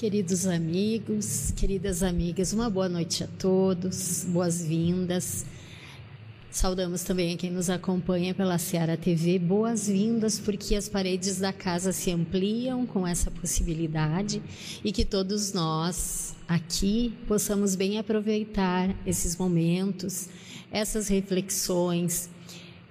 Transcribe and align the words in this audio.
Queridos 0.00 0.46
amigos, 0.46 1.52
queridas 1.54 2.02
amigas, 2.02 2.54
uma 2.54 2.70
boa 2.70 2.88
noite 2.88 3.22
a 3.22 3.26
todos, 3.38 4.24
boas-vindas. 4.30 5.44
Saudamos 6.50 7.02
também 7.02 7.34
a 7.34 7.36
quem 7.36 7.50
nos 7.50 7.68
acompanha 7.68 8.34
pela 8.34 8.56
Seara 8.56 8.96
TV. 8.96 9.38
Boas-vindas, 9.38 10.38
porque 10.38 10.74
as 10.74 10.88
paredes 10.88 11.38
da 11.38 11.52
casa 11.52 11.92
se 11.92 12.10
ampliam 12.10 12.86
com 12.86 13.06
essa 13.06 13.30
possibilidade 13.30 14.42
e 14.82 14.90
que 14.90 15.04
todos 15.04 15.52
nós 15.52 16.34
aqui 16.48 17.12
possamos 17.28 17.74
bem 17.74 17.98
aproveitar 17.98 18.96
esses 19.04 19.36
momentos, 19.36 20.30
essas 20.72 21.08
reflexões, 21.08 22.30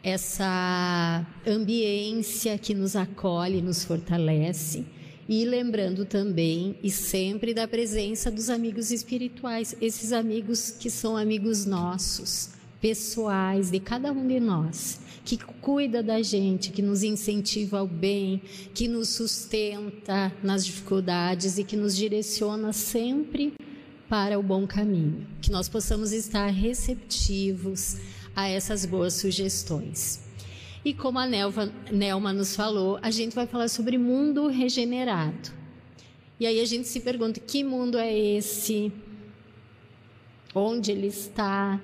essa 0.04 1.26
ambiência 1.48 2.56
que 2.60 2.76
nos 2.76 2.96
acolhe, 2.96 3.64
nos 3.64 3.84
fortalece. 3.84 4.86
E 5.32 5.46
lembrando 5.46 6.06
também 6.06 6.76
e 6.82 6.90
sempre 6.90 7.54
da 7.54 7.68
presença 7.68 8.32
dos 8.32 8.50
amigos 8.50 8.90
espirituais, 8.90 9.76
esses 9.80 10.12
amigos 10.12 10.72
que 10.72 10.90
são 10.90 11.16
amigos 11.16 11.68
nossos 11.68 12.50
pessoais 12.82 13.70
de 13.70 13.80
cada 13.80 14.12
um 14.12 14.28
de 14.28 14.40
nós, 14.40 15.00
que 15.24 15.38
cuida 15.38 16.02
da 16.02 16.20
gente, 16.24 16.72
que 16.72 16.82
nos 16.82 17.04
incentiva 17.04 17.78
ao 17.78 17.86
bem, 17.86 18.42
que 18.74 18.88
nos 18.88 19.10
sustenta 19.10 20.34
nas 20.42 20.66
dificuldades 20.66 21.60
e 21.60 21.64
que 21.64 21.78
nos 21.78 21.96
direciona 21.96 22.74
sempre 22.74 23.54
para 24.10 24.40
o 24.40 24.42
bom 24.42 24.66
caminho. 24.66 25.28
Que 25.44 25.52
nós 25.52 25.70
possamos 25.70 26.12
estar 26.12 26.48
receptivos 26.48 27.98
a 28.36 28.48
essas 28.48 28.84
boas 28.84 29.14
sugestões. 29.14 30.28
E 30.84 30.94
como 30.94 31.20
a 31.20 31.26
Nelva, 31.26 31.72
Nelma 31.92 32.32
nos 32.32 32.56
falou, 32.56 32.98
a 33.02 33.12
gente 33.12 33.36
vai 33.36 33.46
falar 33.46 33.68
sobre 33.68 33.98
mundo 33.98 34.48
regenerado. 34.48 35.52
E 36.40 36.48
aí 36.48 36.62
a 36.62 36.66
gente 36.66 36.88
se 36.88 37.02
pergunta: 37.02 37.40
que 37.40 37.64
mundo 37.64 37.98
é 37.98 38.18
esse? 38.18 38.92
Onde 40.56 40.92
ele 40.92 41.08
está? 41.08 41.80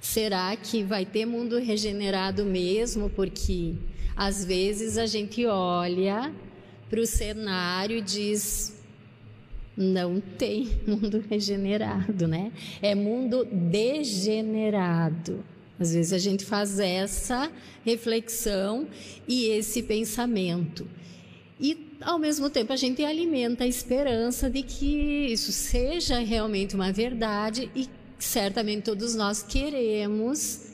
Será 0.00 0.54
que 0.56 0.82
vai 0.82 1.04
ter 1.04 1.24
mundo 1.24 1.58
regenerado 1.58 2.44
mesmo? 2.44 3.08
Porque 3.10 3.74
às 4.16 4.44
vezes 4.44 4.98
a 4.98 5.06
gente 5.06 5.46
olha 5.46 6.34
para 6.88 7.00
o 7.00 7.06
cenário 7.06 7.98
e 7.98 8.02
diz: 8.02 8.82
não 9.76 10.20
tem 10.20 10.68
mundo 10.86 11.22
regenerado, 11.30 12.26
né? 12.26 12.50
É 12.82 12.94
mundo 12.94 13.44
degenerado. 13.44 15.44
Às 15.80 15.94
vezes 15.94 16.12
a 16.12 16.18
gente 16.18 16.44
faz 16.44 16.78
essa 16.78 17.50
reflexão 17.82 18.86
e 19.26 19.46
esse 19.46 19.82
pensamento. 19.82 20.86
E, 21.58 21.96
ao 22.02 22.18
mesmo 22.18 22.50
tempo, 22.50 22.70
a 22.72 22.76
gente 22.76 23.02
alimenta 23.02 23.64
a 23.64 23.66
esperança 23.66 24.50
de 24.50 24.62
que 24.62 25.28
isso 25.32 25.50
seja 25.52 26.18
realmente 26.18 26.74
uma 26.74 26.92
verdade 26.92 27.70
e 27.74 27.88
certamente 28.18 28.84
todos 28.84 29.14
nós 29.14 29.42
queremos 29.42 30.66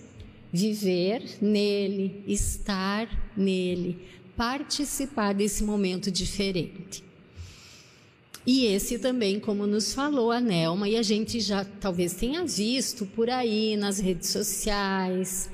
viver 0.53 1.23
nele, 1.41 2.25
estar 2.27 3.09
nele, 3.37 3.99
participar 4.37 5.35
desse 5.35 5.63
momento 5.63 6.11
diferente. 6.11 7.06
E 8.47 8.67
esse 8.67 8.99
também, 8.99 9.41
como 9.41 9.67
nos 9.67 9.93
falou 9.93 10.31
a 10.31 10.41
Nelma, 10.41 10.89
e 10.89 10.97
a 10.97 11.03
gente 11.03 11.41
já 11.41 11.65
talvez 11.65 12.15
tenha 12.15 12.45
visto 12.45 13.05
por 13.05 13.29
aí 13.29 13.77
nas 13.77 13.99
redes 13.99 14.29
sociais, 14.29 15.51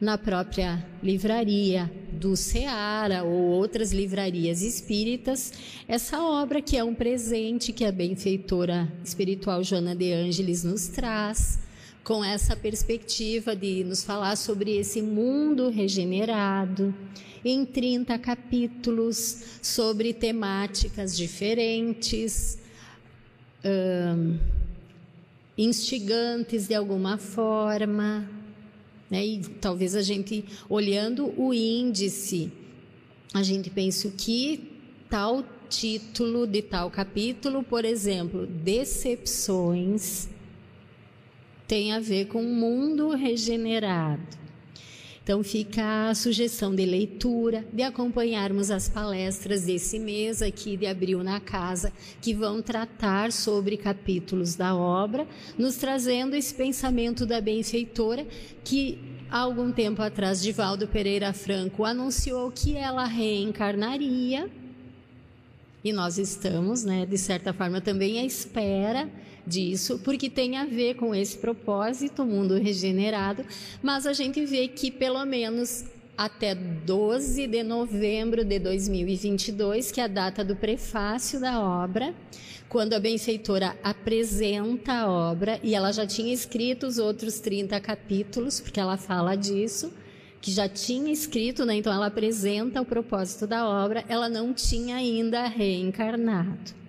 na 0.00 0.18
própria 0.18 0.84
livraria 1.00 1.90
do 2.12 2.36
Ceará 2.36 3.22
ou 3.22 3.32
outras 3.32 3.92
livrarias 3.92 4.62
espíritas, 4.62 5.52
essa 5.86 6.20
obra 6.20 6.60
que 6.60 6.76
é 6.76 6.82
um 6.82 6.94
presente 6.94 7.72
que 7.72 7.84
a 7.84 7.92
benfeitora 7.92 8.92
espiritual 9.04 9.62
Joana 9.62 9.94
de 9.94 10.12
Ângeles 10.12 10.64
nos 10.64 10.88
traz, 10.88 11.60
com 12.04 12.22
essa 12.22 12.54
perspectiva 12.54 13.56
de 13.56 13.82
nos 13.82 14.04
falar 14.04 14.36
sobre 14.36 14.76
esse 14.76 15.00
mundo 15.00 15.70
regenerado, 15.70 16.94
em 17.42 17.64
30 17.64 18.18
capítulos, 18.18 19.58
sobre 19.62 20.12
temáticas 20.12 21.16
diferentes, 21.16 22.58
instigantes 25.56 26.68
de 26.68 26.74
alguma 26.74 27.16
forma, 27.16 28.28
né? 29.10 29.24
E 29.24 29.40
talvez 29.60 29.94
a 29.94 30.02
gente, 30.02 30.44
olhando 30.68 31.32
o 31.40 31.54
índice, 31.54 32.52
a 33.32 33.42
gente 33.42 33.70
pense 33.70 34.10
que 34.10 34.72
tal 35.08 35.42
título 35.70 36.46
de 36.46 36.60
tal 36.60 36.90
capítulo, 36.90 37.62
por 37.62 37.84
exemplo, 37.84 38.46
decepções, 38.46 40.28
tem 41.66 41.92
a 41.92 42.00
ver 42.00 42.26
com 42.26 42.42
um 42.42 42.54
mundo 42.54 43.10
regenerado. 43.10 44.44
Então 45.24 45.42
fica 45.42 46.10
a 46.10 46.14
sugestão 46.14 46.74
de 46.74 46.84
leitura, 46.84 47.64
de 47.72 47.82
acompanharmos 47.82 48.70
as 48.70 48.90
palestras 48.90 49.62
desse 49.62 49.98
mês 49.98 50.42
aqui 50.42 50.76
de 50.76 50.86
abril 50.86 51.24
na 51.24 51.40
casa, 51.40 51.90
que 52.20 52.34
vão 52.34 52.60
tratar 52.60 53.32
sobre 53.32 53.78
capítulos 53.78 54.54
da 54.54 54.76
obra, 54.76 55.26
nos 55.56 55.76
trazendo 55.76 56.36
esse 56.36 56.54
pensamento 56.54 57.24
da 57.24 57.40
benfeitora 57.40 58.26
que 58.62 58.98
há 59.30 59.38
algum 59.38 59.72
tempo 59.72 60.02
atrás 60.02 60.42
Divaldo 60.42 60.86
Pereira 60.86 61.32
Franco 61.32 61.86
anunciou 61.86 62.50
que 62.50 62.76
ela 62.76 63.06
reencarnaria. 63.06 64.50
E 65.84 65.92
nós 65.92 66.16
estamos, 66.18 66.82
né, 66.82 67.04
de 67.04 67.18
certa 67.18 67.52
forma 67.52 67.78
também 67.78 68.18
à 68.18 68.24
espera 68.24 69.06
disso, 69.46 70.00
porque 70.02 70.30
tem 70.30 70.56
a 70.56 70.64
ver 70.64 70.94
com 70.94 71.14
esse 71.14 71.36
propósito, 71.36 72.24
mundo 72.24 72.56
regenerado, 72.56 73.44
mas 73.82 74.06
a 74.06 74.14
gente 74.14 74.44
vê 74.46 74.66
que 74.66 74.90
pelo 74.90 75.22
menos 75.26 75.84
até 76.16 76.54
12 76.54 77.46
de 77.46 77.62
novembro 77.62 78.44
de 78.44 78.58
2022, 78.58 79.90
que 79.90 80.00
é 80.00 80.04
a 80.04 80.08
data 80.08 80.42
do 80.42 80.56
prefácio 80.56 81.38
da 81.38 81.60
obra, 81.60 82.14
quando 82.68 82.94
a 82.94 83.00
benfeitora 83.00 83.76
apresenta 83.82 84.92
a 84.92 85.10
obra, 85.10 85.60
e 85.62 85.74
ela 85.74 85.92
já 85.92 86.06
tinha 86.06 86.32
escrito 86.32 86.86
os 86.86 86.98
outros 86.98 87.40
30 87.40 87.78
capítulos, 87.80 88.60
porque 88.60 88.80
ela 88.80 88.96
fala 88.96 89.36
disso, 89.36 89.92
que 90.44 90.50
já 90.50 90.68
tinha 90.68 91.10
escrito, 91.10 91.64
né? 91.64 91.74
então 91.74 91.90
ela 91.90 92.04
apresenta 92.04 92.78
o 92.78 92.84
propósito 92.84 93.46
da 93.46 93.66
obra, 93.66 94.04
ela 94.10 94.28
não 94.28 94.52
tinha 94.52 94.96
ainda 94.96 95.46
reencarnado 95.46 96.84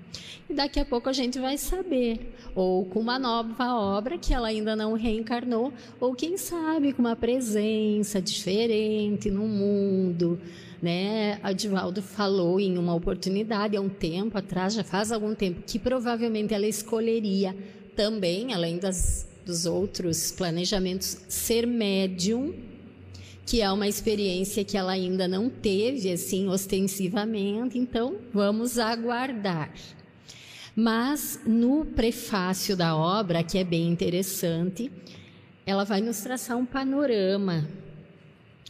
e 0.50 0.54
daqui 0.54 0.78
a 0.78 0.84
pouco 0.86 1.08
a 1.08 1.14
gente 1.14 1.40
vai 1.40 1.58
saber. 1.58 2.36
Ou 2.54 2.86
com 2.86 3.00
uma 3.00 3.18
nova 3.18 3.74
obra 3.76 4.18
que 4.18 4.34
ela 4.34 4.50
ainda 4.50 4.76
não 4.76 4.94
reencarnou, 4.94 5.74
ou 6.00 6.14
quem 6.14 6.38
sabe 6.38 6.94
com 6.94 7.02
uma 7.02 7.16
presença 7.16 8.22
diferente 8.22 9.32
no 9.32 9.48
mundo. 9.48 10.40
Né? 10.82 11.40
A 11.42 11.52
Divaldo 11.52 12.02
falou 12.02 12.60
em 12.60 12.78
uma 12.78 12.94
oportunidade 12.94 13.76
há 13.76 13.82
um 13.82 13.90
tempo 13.90 14.38
atrás, 14.38 14.74
já 14.74 14.84
faz 14.84 15.12
algum 15.12 15.34
tempo, 15.34 15.64
que 15.66 15.80
provavelmente 15.80 16.54
ela 16.54 16.68
escolheria 16.68 17.56
também, 17.96 18.54
além 18.54 18.78
das, 18.78 19.28
dos 19.46 19.66
outros 19.66 20.32
planejamentos, 20.32 21.18
ser 21.28 21.66
médium 21.66 22.54
que 23.46 23.62
é 23.62 23.72
uma 23.72 23.88
experiência 23.88 24.64
que 24.64 24.76
ela 24.76 24.92
ainda 24.92 25.28
não 25.28 25.50
teve 25.50 26.12
assim 26.12 26.48
ostensivamente, 26.48 27.78
então 27.78 28.16
vamos 28.34 28.80
aguardar. 28.80 29.72
Mas 30.76 31.40
no 31.46 31.86
prefácio 31.86 32.76
da 32.76 32.96
obra, 32.96 33.44
que 33.44 33.58
é 33.58 33.64
bem 33.64 33.88
interessante, 33.88 34.92
ela 35.66 35.84
vai 35.84 36.02
nos 36.02 36.20
traçar 36.20 36.58
um 36.58 36.66
panorama 36.66 37.68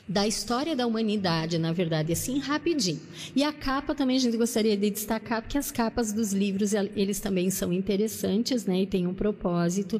da 0.07 0.27
história 0.27 0.75
da 0.75 0.85
humanidade, 0.85 1.57
na 1.57 1.73
verdade, 1.73 2.13
assim 2.13 2.37
rapidinho. 2.37 3.01
E 3.35 3.43
a 3.43 3.51
capa 3.51 3.95
também 3.95 4.17
a 4.17 4.19
gente 4.19 4.37
gostaria 4.37 4.77
de 4.77 4.89
destacar, 4.91 5.41
porque 5.41 5.57
as 5.57 5.71
capas 5.71 6.13
dos 6.13 6.31
livros 6.31 6.73
eles 6.73 7.19
também 7.19 7.49
são 7.49 7.73
interessantes, 7.73 8.65
né? 8.65 8.81
E 8.81 8.85
tem 8.85 9.07
um 9.07 9.13
propósito. 9.13 9.99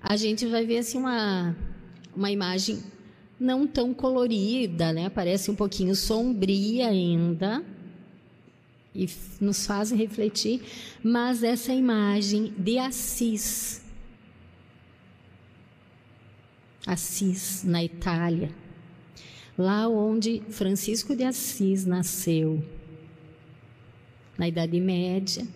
A 0.00 0.16
gente 0.16 0.46
vai 0.46 0.64
ver 0.64 0.78
assim 0.78 0.98
uma 0.98 1.54
uma 2.14 2.30
imagem 2.30 2.82
não 3.42 3.66
tão 3.66 3.92
colorida, 3.92 4.92
né? 4.92 5.10
Parece 5.10 5.50
um 5.50 5.54
pouquinho 5.54 5.94
sombria 5.94 6.88
ainda, 6.88 7.64
e 8.94 9.08
nos 9.40 9.66
faz 9.66 9.90
refletir, 9.90 10.62
mas 11.02 11.42
essa 11.42 11.72
imagem 11.72 12.54
de 12.56 12.78
Assis, 12.78 13.82
Assis, 16.86 17.64
na 17.64 17.82
Itália, 17.82 18.50
lá 19.56 19.88
onde 19.88 20.42
Francisco 20.50 21.16
de 21.16 21.24
Assis 21.24 21.84
nasceu, 21.84 22.62
na 24.36 24.48
Idade 24.48 24.78
Média, 24.80 25.46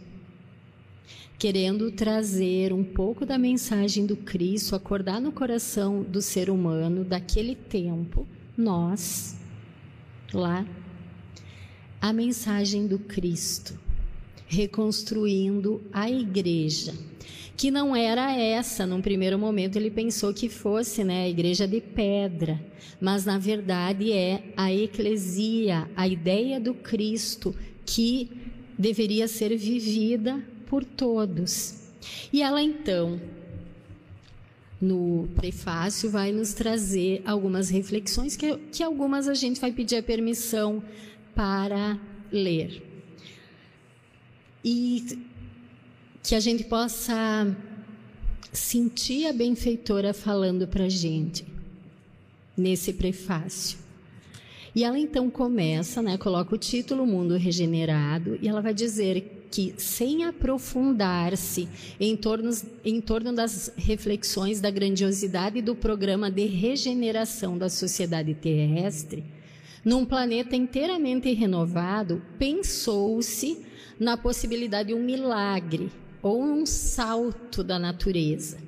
querendo 1.39 1.91
trazer 1.91 2.73
um 2.73 2.83
pouco 2.83 3.27
da 3.27 3.37
mensagem 3.37 4.07
do 4.07 4.17
Cristo, 4.17 4.75
acordar 4.75 5.21
no 5.21 5.31
coração 5.31 6.03
do 6.03 6.23
ser 6.23 6.49
humano 6.49 7.05
daquele 7.05 7.55
tempo, 7.55 8.27
nós, 8.57 9.37
lá 10.33 10.67
a 12.01 12.13
mensagem 12.13 12.87
do 12.87 12.99
Cristo, 12.99 13.79
reconstruindo 14.47 15.83
a 15.93 16.11
igreja. 16.11 16.95
Que 17.55 17.71
não 17.71 17.97
era 17.97 18.33
essa, 18.37 18.87
num 18.87 19.01
primeiro 19.01 19.39
momento 19.39 19.77
ele 19.77 19.91
pensou 19.91 20.33
que 20.33 20.49
fosse 20.49 21.03
né, 21.03 21.25
a 21.25 21.29
igreja 21.29 21.67
de 21.67 21.81
pedra, 21.81 22.63
mas 23.01 23.25
na 23.25 23.39
verdade 23.39 24.13
é 24.13 24.43
a 24.57 24.73
eclesia, 24.73 25.89
a 25.97 26.07
ideia 26.07 26.61
do 26.61 26.75
Cristo 26.75 27.55
que 27.85 28.31
deveria 28.79 29.27
ser 29.27 29.57
vivida 29.57 30.43
por 30.69 30.85
todos. 30.85 31.87
E 32.33 32.43
ela 32.43 32.63
então, 32.63 33.21
no 34.81 35.29
prefácio, 35.35 36.11
vai 36.11 36.33
nos 36.33 36.53
trazer 36.53 37.23
algumas 37.25 37.69
reflexões 37.69 38.37
que, 38.37 38.57
que 38.73 38.83
algumas 38.83 39.29
a 39.29 39.35
gente 39.35 39.61
vai 39.61 39.73
pedir 39.73 39.97
a 39.97 40.03
permissão 40.03 40.83
para 41.35 41.99
ler. 42.31 42.83
E 44.65 45.19
que 46.23 46.35
a 46.35 46.41
gente 46.41 46.65
possa 46.65 47.57
sentir 48.53 49.27
a 49.27 49.33
benfeitora 49.33 50.13
falando 50.13 50.67
para 50.67 50.85
a 50.85 50.89
gente 50.89 51.47
nesse 52.57 52.93
prefácio. 52.93 53.79
E 54.75 54.85
ela 54.85 54.99
então 54.99 55.31
começa, 55.31 56.03
né, 56.03 56.19
coloca 56.19 56.55
o 56.55 56.59
título 56.59 57.07
Mundo 57.07 57.37
Regenerado 57.37 58.39
e 58.43 58.49
ela 58.49 58.61
vai 58.61 58.75
dizer 58.75 59.36
que 59.51 59.75
sem 59.79 60.25
aprofundar-se 60.25 61.69
em 61.99 62.17
torno, 62.17 62.51
em 62.85 63.01
torno 63.01 63.33
das 63.33 63.73
reflexões 63.77 64.61
da 64.61 64.71
grandiosidade 64.71 65.63
do 65.63 65.75
programa 65.75 66.31
de 66.31 66.47
regeneração 66.47 67.57
da 67.57 67.69
sociedade 67.69 68.35
terrestre, 68.35 69.25
num 69.85 70.05
planeta 70.05 70.57
inteiramente 70.57 71.33
renovado, 71.33 72.21
pensou-se 72.39 73.65
na 73.99 74.17
possibilidade 74.17 74.89
de 74.89 74.95
um 74.95 75.03
milagre 75.03 75.91
ou 76.21 76.43
um 76.43 76.67
salto 76.67 77.63
da 77.63 77.79
natureza, 77.79 78.59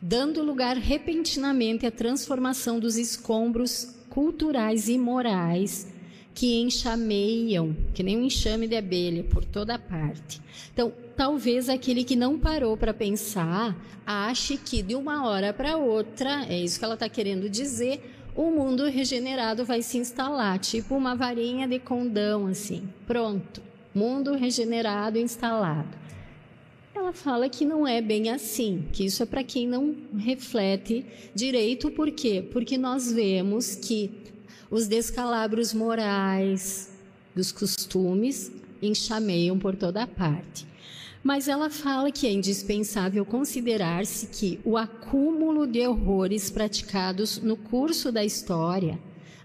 dando 0.00 0.42
lugar 0.42 0.76
repentinamente 0.76 1.86
à 1.86 1.90
transformação 1.90 2.78
dos 2.78 2.96
escombros 2.96 3.96
culturais 4.10 4.88
e 4.88 4.98
morais 4.98 5.86
que 6.38 6.60
enxameiam, 6.60 7.76
que 7.92 8.00
nem 8.00 8.16
um 8.16 8.22
enxame 8.22 8.68
de 8.68 8.76
abelha, 8.76 9.24
por 9.24 9.44
toda 9.44 9.76
parte. 9.76 10.40
Então, 10.72 10.92
talvez 11.16 11.68
aquele 11.68 12.04
que 12.04 12.14
não 12.14 12.38
parou 12.38 12.76
para 12.76 12.94
pensar 12.94 13.76
ache 14.06 14.56
que 14.56 14.80
de 14.80 14.94
uma 14.94 15.28
hora 15.28 15.52
para 15.52 15.76
outra, 15.76 16.46
é 16.48 16.56
isso 16.56 16.78
que 16.78 16.84
ela 16.84 16.94
está 16.94 17.08
querendo 17.08 17.50
dizer, 17.50 18.14
o 18.36 18.52
mundo 18.52 18.84
regenerado 18.84 19.64
vai 19.64 19.82
se 19.82 19.98
instalar, 19.98 20.60
tipo 20.60 20.94
uma 20.94 21.16
varinha 21.16 21.66
de 21.66 21.80
condão, 21.80 22.46
assim. 22.46 22.88
Pronto, 23.04 23.60
mundo 23.92 24.32
regenerado 24.34 25.18
instalado 25.18 25.98
ela 26.94 27.12
fala 27.12 27.48
que 27.48 27.64
não 27.64 27.86
é 27.86 28.02
bem 28.02 28.28
assim, 28.28 28.84
que 28.92 29.04
isso 29.04 29.22
é 29.22 29.26
para 29.26 29.44
quem 29.44 29.66
não 29.66 29.94
reflete 30.16 31.06
direito, 31.34 31.90
por 31.90 32.10
quê? 32.10 32.44
Porque 32.52 32.76
nós 32.76 33.10
vemos 33.10 33.76
que 33.76 34.10
os 34.70 34.86
descalabros 34.86 35.72
morais, 35.72 36.90
dos 37.34 37.52
costumes, 37.52 38.52
enxameiam 38.82 39.58
por 39.58 39.74
toda 39.76 40.06
parte. 40.06 40.66
Mas 41.22 41.48
ela 41.48 41.68
fala 41.68 42.12
que 42.12 42.26
é 42.26 42.32
indispensável 42.32 43.24
considerar-se 43.24 44.28
que 44.28 44.60
o 44.64 44.76
acúmulo 44.76 45.66
de 45.66 45.86
horrores 45.86 46.50
praticados 46.50 47.38
no 47.38 47.56
curso 47.56 48.12
da 48.12 48.24
história, 48.24 48.98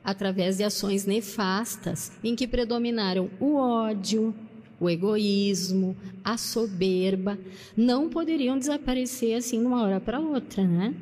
através 0.03 0.57
de 0.57 0.63
ações 0.63 1.05
nefastas, 1.05 2.11
em 2.23 2.35
que 2.35 2.47
predominaram 2.47 3.29
o 3.39 3.55
ódio, 3.55 4.35
o 4.79 4.89
egoísmo, 4.89 5.95
a 6.23 6.37
soberba, 6.37 7.39
não 7.75 8.09
poderiam 8.09 8.57
desaparecer 8.57 9.35
assim 9.35 9.59
de 9.59 9.65
uma 9.65 9.81
hora 9.81 9.99
para 9.99 10.19
outra, 10.19 10.63
né? 10.63 10.93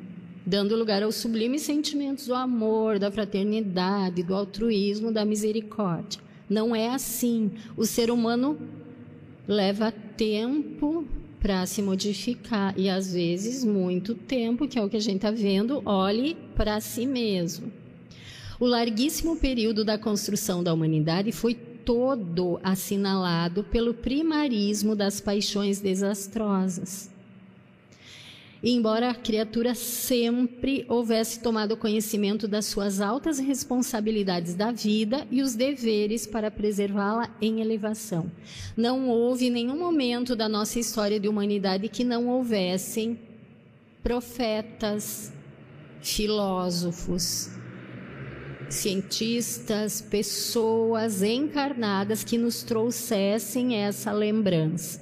Dando 0.46 0.76
lugar 0.76 1.04
aos 1.04 1.16
sublimes 1.16 1.62
sentimentos 1.62 2.28
do 2.28 2.34
amor, 2.34 2.98
da 2.98 3.12
fraternidade, 3.12 4.24
do 4.24 4.34
altruísmo, 4.34 5.12
da 5.12 5.24
misericórdia. 5.24 6.20
Não 6.50 6.76
é 6.76 6.90
assim. 6.90 7.52
O 7.78 7.86
ser 7.86 8.10
humano 8.10 8.60
leva 9.48 9.92
tempo 9.92 11.06
para 11.40 11.66
se 11.66 11.82
modificar 11.82 12.74
e 12.78 12.90
às 12.90 13.14
vezes 13.14 13.64
muito 13.64 14.14
tempo, 14.14 14.68
que 14.68 14.78
é 14.78 14.84
o 14.84 14.90
que 14.90 14.98
a 14.98 15.02
gente 15.02 15.18
está 15.18 15.32
vendo, 15.32 15.82
olhe 15.86 16.36
para 16.56 16.80
si 16.80 17.06
mesmo. 17.06 17.72
O 18.60 18.66
larguíssimo 18.66 19.36
período 19.38 19.84
da 19.84 19.98
construção 19.98 20.64
da 20.64 20.72
humanidade 20.72 21.32
foi 21.32 21.56
todo 21.56 22.60
assinalado 22.64 23.64
pelo 23.64 23.94
primarismo 23.94 24.96
das 24.96 25.20
paixões 25.20 25.80
desastrosas. 25.80 27.10
Embora 28.64 29.10
a 29.10 29.16
criatura 29.16 29.74
sempre 29.74 30.86
houvesse 30.88 31.40
tomado 31.40 31.76
conhecimento 31.76 32.48
das 32.48 32.66
suas 32.66 33.02
altas 33.02 33.40
responsabilidades 33.40 34.54
da 34.54 34.72
vida 34.72 35.26
e 35.32 35.42
os 35.42 35.56
deveres 35.56 36.28
para 36.28 36.52
preservá-la 36.52 37.36
em 37.42 37.60
elevação, 37.60 38.32
não 38.78 39.10
houve 39.10 39.50
nenhum 39.50 39.78
momento 39.78 40.36
da 40.36 40.48
nossa 40.48 40.80
história 40.80 41.20
de 41.20 41.28
humanidade 41.28 41.90
que 41.90 42.04
não 42.04 42.28
houvessem 42.28 43.20
profetas, 44.04 45.34
filósofos, 46.02 47.50
cientistas, 48.70 50.02
pessoas 50.02 51.22
encarnadas 51.22 52.24
que 52.24 52.38
nos 52.38 52.64
trouxessem 52.64 53.76
essa 53.76 54.12
lembrança. 54.12 55.01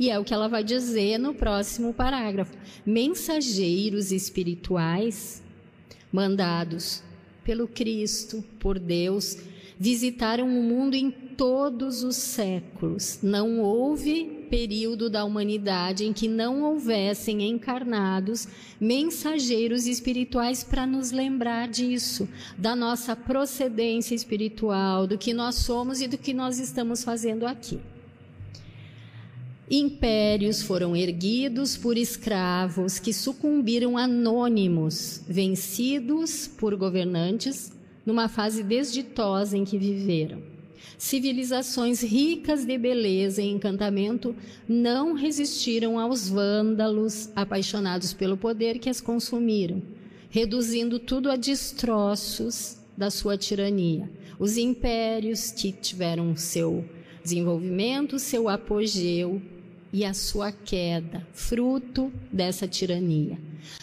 E 0.00 0.08
é 0.08 0.18
o 0.18 0.24
que 0.24 0.32
ela 0.32 0.48
vai 0.48 0.64
dizer 0.64 1.18
no 1.18 1.34
próximo 1.34 1.92
parágrafo. 1.92 2.56
Mensageiros 2.86 4.10
espirituais 4.10 5.42
mandados 6.10 7.02
pelo 7.44 7.68
Cristo, 7.68 8.42
por 8.58 8.78
Deus, 8.78 9.36
visitaram 9.78 10.48
o 10.48 10.62
mundo 10.62 10.94
em 10.94 11.10
todos 11.10 12.02
os 12.02 12.16
séculos. 12.16 13.18
Não 13.22 13.60
houve 13.60 14.46
período 14.48 15.10
da 15.10 15.22
humanidade 15.22 16.06
em 16.06 16.14
que 16.14 16.28
não 16.28 16.62
houvessem 16.62 17.46
encarnados 17.46 18.48
mensageiros 18.80 19.86
espirituais 19.86 20.64
para 20.64 20.86
nos 20.86 21.10
lembrar 21.10 21.68
disso, 21.68 22.26
da 22.56 22.74
nossa 22.74 23.14
procedência 23.14 24.14
espiritual, 24.14 25.06
do 25.06 25.18
que 25.18 25.34
nós 25.34 25.56
somos 25.56 26.00
e 26.00 26.08
do 26.08 26.16
que 26.16 26.32
nós 26.32 26.58
estamos 26.58 27.04
fazendo 27.04 27.46
aqui. 27.46 27.78
Impérios 29.72 30.62
foram 30.62 30.96
erguidos 30.96 31.76
por 31.76 31.96
escravos 31.96 32.98
que 32.98 33.12
sucumbiram 33.12 33.96
anônimos, 33.96 35.22
vencidos 35.28 36.48
por 36.48 36.74
governantes 36.74 37.72
numa 38.04 38.28
fase 38.28 38.64
desditosa 38.64 39.56
em 39.56 39.64
que 39.64 39.78
viveram. 39.78 40.42
Civilizações 40.98 42.02
ricas 42.02 42.64
de 42.64 42.76
beleza 42.76 43.40
e 43.42 43.48
encantamento 43.48 44.34
não 44.68 45.12
resistiram 45.12 46.00
aos 46.00 46.28
vândalos 46.28 47.30
apaixonados 47.36 48.12
pelo 48.12 48.36
poder 48.36 48.80
que 48.80 48.90
as 48.90 49.00
consumiram, 49.00 49.80
reduzindo 50.30 50.98
tudo 50.98 51.30
a 51.30 51.36
destroços 51.36 52.76
da 52.96 53.08
sua 53.08 53.38
tirania. 53.38 54.10
Os 54.36 54.56
impérios 54.56 55.52
que 55.52 55.70
tiveram 55.70 56.34
seu 56.34 56.84
desenvolvimento, 57.22 58.18
seu 58.18 58.48
apogeu 58.48 59.40
e 59.92 60.04
a 60.04 60.14
sua 60.14 60.52
queda, 60.52 61.26
fruto 61.32 62.12
dessa 62.32 62.68
tirania. 62.68 63.38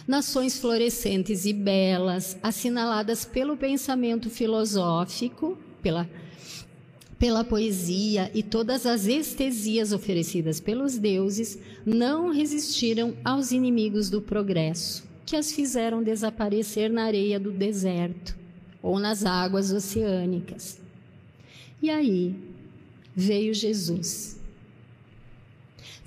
Nações 0.08 0.58
florescentes 0.58 1.46
e 1.46 1.54
belas, 1.54 2.38
assinaladas 2.42 3.26
pelo 3.26 3.58
pensamento 3.58 4.30
filosófico, 4.30 5.58
pela 5.82 6.10
pela 7.20 7.44
poesia 7.44 8.30
e 8.34 8.44
todas 8.44 8.86
as 8.86 9.08
estesias 9.08 9.92
oferecidas 9.92 10.60
pelos 10.60 10.98
deuses, 10.98 11.58
não 11.86 12.32
resistiram 12.32 13.16
aos 13.26 13.52
inimigos 13.52 14.10
do 14.10 14.22
progresso, 14.22 15.04
que 15.26 15.36
as 15.36 15.52
fizeram 15.52 16.04
desaparecer 16.04 16.92
na 16.92 17.06
areia 17.06 17.40
do 17.40 17.52
deserto 17.52 18.38
ou 18.84 19.00
nas 19.00 19.26
águas 19.26 19.72
oceânicas. 19.72 20.80
E 21.82 21.90
aí 21.90 22.36
veio 23.16 23.54
Jesus. 23.54 24.37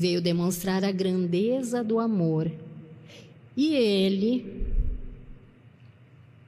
Veio 0.00 0.22
demonstrar 0.22 0.82
a 0.82 0.90
grandeza 0.90 1.84
do 1.84 1.98
amor. 1.98 2.50
E 3.54 3.74
ele, 3.74 4.64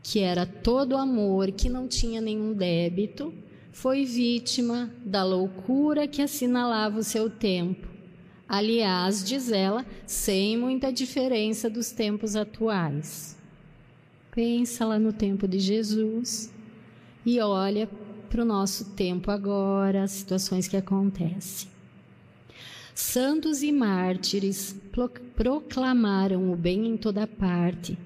que 0.02 0.20
era 0.20 0.46
todo 0.46 0.96
amor, 0.96 1.52
que 1.52 1.68
não 1.68 1.86
tinha 1.86 2.18
nenhum 2.18 2.54
débito, 2.54 3.30
foi 3.70 4.06
vítima 4.06 4.90
da 5.04 5.22
loucura 5.22 6.08
que 6.08 6.22
assinalava 6.22 6.98
o 6.98 7.04
seu 7.04 7.28
tempo. 7.28 7.86
Aliás, 8.48 9.22
diz 9.22 9.52
ela, 9.52 9.84
sem 10.06 10.56
muita 10.56 10.90
diferença 10.90 11.68
dos 11.68 11.90
tempos 11.90 12.34
atuais. 12.34 13.36
Pensa 14.34 14.86
lá 14.86 14.98
no 14.98 15.12
tempo 15.12 15.46
de 15.46 15.58
Jesus 15.58 16.50
e 17.26 17.38
olha 17.38 17.86
para 18.30 18.40
o 18.40 18.46
nosso 18.46 18.92
tempo 18.92 19.30
agora, 19.30 20.04
as 20.04 20.12
situações 20.12 20.66
que 20.66 20.76
acontecem. 20.78 21.71
Santos 22.94 23.62
e 23.62 23.72
mártires 23.72 24.76
proclamaram 25.34 26.52
o 26.52 26.56
bem 26.56 26.86
em 26.86 26.96
toda 26.96 27.26
parte 27.26 27.98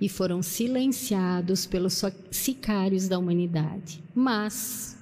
e 0.00 0.08
foram 0.08 0.42
silenciados 0.42 1.66
pelos 1.66 2.02
sicários 2.30 3.06
da 3.08 3.18
humanidade. 3.18 4.02
Mas 4.14 4.98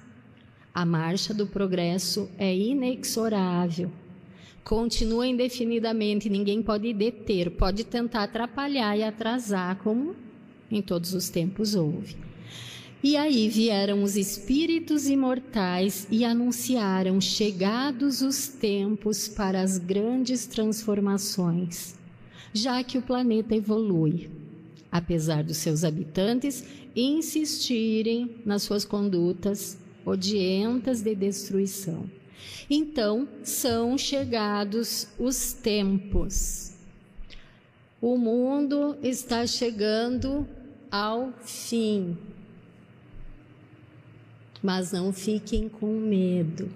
a 0.73 0.85
marcha 0.85 1.33
do 1.33 1.47
progresso 1.47 2.29
é 2.37 2.55
inexorável. 2.55 3.91
Continua 4.63 5.25
indefinidamente, 5.25 6.29
ninguém 6.29 6.61
pode 6.61 6.91
deter, 6.93 7.51
pode 7.51 7.85
tentar 7.85 8.23
atrapalhar 8.23 8.97
e 8.97 9.03
atrasar, 9.03 9.77
como 9.77 10.15
em 10.69 10.81
todos 10.81 11.13
os 11.13 11.29
tempos 11.29 11.73
houve. 11.73 12.26
E 13.03 13.15
aí 13.15 13.47
vieram 13.47 14.01
os 14.01 14.17
espíritos 14.17 15.07
imortais 15.07 16.07
e 16.09 16.25
anunciaram 16.25 17.21
chegados 17.21 18.21
os 18.21 18.47
tempos 18.47 19.27
para 19.27 19.61
as 19.61 19.77
grandes 19.77 20.47
transformações, 20.47 21.95
já 22.51 22.83
que 22.83 22.97
o 22.97 23.01
planeta 23.01 23.55
evolui, 23.55 24.31
apesar 24.91 25.43
dos 25.43 25.57
seus 25.57 25.83
habitantes 25.83 26.65
insistirem 26.95 28.37
nas 28.43 28.63
suas 28.63 28.83
condutas 28.83 29.77
odientas 30.03 31.01
de 31.01 31.13
destruição. 31.13 32.09
Então, 32.67 33.27
são 33.43 33.95
chegados 33.95 35.07
os 35.19 35.53
tempos. 35.53 36.73
O 38.01 38.17
mundo 38.17 38.97
está 39.03 39.45
chegando 39.45 40.47
ao 40.89 41.31
fim 41.43 42.17
mas 44.61 44.91
não 44.91 45.13
fiquem 45.13 45.69
com 45.69 45.87
medo. 45.99 46.69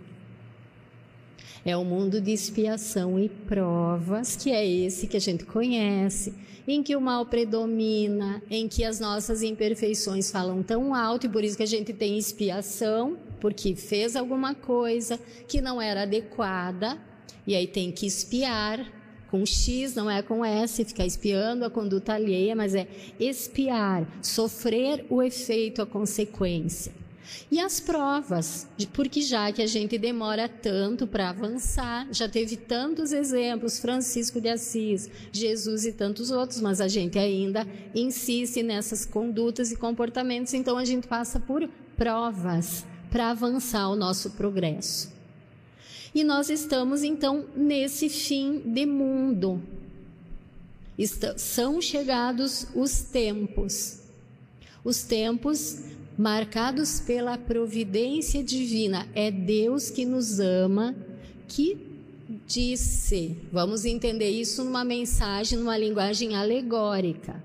É 1.64 1.78
o 1.78 1.86
mundo 1.86 2.20
de 2.20 2.32
expiação 2.32 3.20
e 3.20 3.30
provas, 3.30 4.36
que 4.36 4.52
é 4.52 4.66
esse 4.66 5.06
que 5.08 5.18
a 5.18 5.22
gente 5.22 5.46
conhece, 5.46 6.34
em 6.68 6.82
que 6.82 6.96
o 6.96 7.02
mal 7.02 7.26
predomina, 7.26 8.42
em 8.50 8.68
que 8.68 8.84
as 8.84 9.00
nossas 9.00 9.44
imperfeições 9.44 10.32
falam 10.32 10.64
tão 10.64 10.96
alto 10.96 11.26
e 11.26 11.30
por 11.30 11.44
isso 11.44 11.58
que 11.58 11.64
a 11.64 11.68
gente 11.68 11.94
tem 11.94 12.18
expiação, 12.18 13.18
porque 13.40 13.76
fez 13.76 14.16
alguma 14.16 14.56
coisa 14.56 15.20
que 15.48 15.62
não 15.62 15.82
era 15.82 16.04
adequada, 16.04 16.98
e 17.46 17.56
aí 17.56 17.68
tem 17.68 17.92
que 17.92 18.08
espiar 18.08 18.92
com 19.30 19.46
X, 19.46 19.96
não 19.96 20.10
é 20.10 20.22
com 20.22 20.44
S, 20.44 20.84
ficar 20.84 21.06
espiando 21.06 21.64
a 21.64 21.70
conduta 21.70 22.14
alheia, 22.14 22.56
mas 22.56 22.76
é 22.76 22.88
espiar, 23.20 24.06
sofrer 24.22 25.06
o 25.10 25.22
efeito, 25.22 25.82
a 25.82 25.86
consequência. 25.86 27.00
E 27.51 27.60
as 27.60 27.80
provas, 27.80 28.68
porque 28.94 29.22
já 29.22 29.51
que 29.51 29.62
a 29.62 29.68
gente 29.68 29.98
demora 29.98 30.48
tanto 30.48 31.06
para 31.06 31.30
avançar, 31.30 32.08
já 32.12 32.28
teve 32.28 32.58
tantos 32.58 33.12
exemplos, 33.12 33.80
Francisco 33.80 34.40
de 34.40 34.50
Assis, 34.50 35.10
Jesus 35.32 35.86
e 35.86 35.94
tantos 35.94 36.32
outros, 36.32 36.62
mas 36.62 36.82
a 36.82 36.88
gente 36.88 37.20
ainda 37.20 37.68
insiste 37.94 38.63
nessas 38.63 39.06
condutas 39.06 39.72
e 39.72 39.75
comportamentos, 39.75 40.54
então 40.54 40.78
a 40.78 40.86
gente 40.86 41.08
passa 41.08 41.40
por 41.40 41.70
provas 41.96 42.86
para 43.10 43.30
avançar 43.30 43.90
o 43.90 43.96
nosso 43.96 44.32
progresso. 44.32 45.12
E 46.13 46.24
nós 46.24 46.50
estamos 46.50 47.04
então 47.04 47.46
nesse 47.56 48.10
fim 48.10 48.60
de 48.60 48.86
mundo. 48.86 49.62
são 51.38 51.82
chegados 51.82 52.68
os 52.75 53.01
tempos. 53.01 54.00
Os 54.84 55.04
tempos 55.04 55.80
marcados 56.18 57.00
pela 57.00 57.38
providência 57.38 58.44
divina. 58.44 59.08
É 59.15 59.32
Deus 59.32 59.89
que 59.89 60.06
nos 60.06 60.39
ama, 60.39 60.96
que 61.48 61.77
disse. 62.48 63.38
Vamos 63.51 63.86
entender 63.86 64.30
isso 64.30 64.63
numa 64.63 64.84
mensagem, 64.84 65.58
numa 65.58 65.77
linguagem 65.77 66.36
alegórica. 66.36 67.44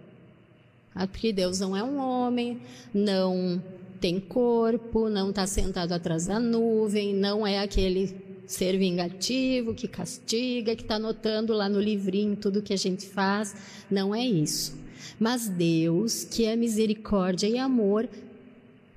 Ah, 0.94 1.06
porque 1.06 1.32
Deus 1.32 1.60
não 1.60 1.76
é 1.76 1.82
um 1.82 1.98
homem, 1.98 2.60
não 2.92 3.62
tem 4.00 4.18
corpo, 4.18 5.08
não 5.08 5.30
está 5.30 5.46
sentado 5.46 5.92
atrás 5.92 6.26
da 6.26 6.40
nuvem, 6.40 7.14
não 7.14 7.46
é 7.46 7.58
aquele 7.58 8.14
ser 8.46 8.78
vingativo 8.78 9.74
que 9.74 9.88
castiga, 9.88 10.76
que 10.76 10.82
está 10.82 10.94
anotando 10.94 11.52
lá 11.52 11.68
no 11.68 11.80
livrinho 11.80 12.36
tudo 12.36 12.62
que 12.62 12.72
a 12.72 12.78
gente 12.78 13.06
faz. 13.06 13.54
Não 13.90 14.14
é 14.14 14.24
isso. 14.24 14.74
Mas 15.18 15.48
Deus, 15.48 16.24
que 16.24 16.44
é 16.44 16.56
misericórdia 16.56 17.48
e 17.48 17.58
amor, 17.58 18.08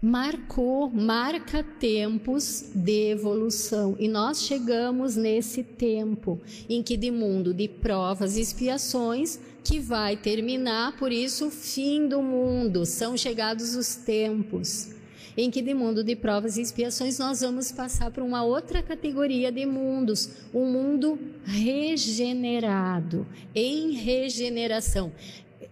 marcou, 0.01 0.89
marca 0.89 1.63
tempos 1.63 2.71
de 2.73 3.11
evolução. 3.11 3.95
E 3.99 4.07
nós 4.07 4.43
chegamos 4.43 5.15
nesse 5.15 5.63
tempo 5.63 6.39
em 6.69 6.81
que 6.81 6.95
de 6.95 7.11
mundo 7.11 7.53
de 7.53 7.67
provas 7.67 8.37
e 8.37 8.41
expiações 8.41 9.39
que 9.63 9.79
vai 9.79 10.15
terminar, 10.15 10.95
por 10.97 11.11
isso 11.11 11.47
o 11.47 11.51
fim 11.51 12.07
do 12.07 12.21
mundo, 12.21 12.85
são 12.85 13.17
chegados 13.17 13.75
os 13.75 13.95
tempos 13.95 14.95
em 15.37 15.49
que 15.49 15.61
de 15.61 15.73
mundo 15.73 16.03
de 16.03 16.17
provas 16.17 16.57
e 16.57 16.61
expiações 16.61 17.17
nós 17.17 17.39
vamos 17.39 17.71
passar 17.71 18.11
para 18.11 18.23
uma 18.23 18.43
outra 18.43 18.83
categoria 18.83 19.49
de 19.49 19.65
mundos, 19.65 20.29
um 20.53 20.65
mundo 20.65 21.17
regenerado, 21.45 23.25
em 23.55 23.91
regeneração. 23.91 25.13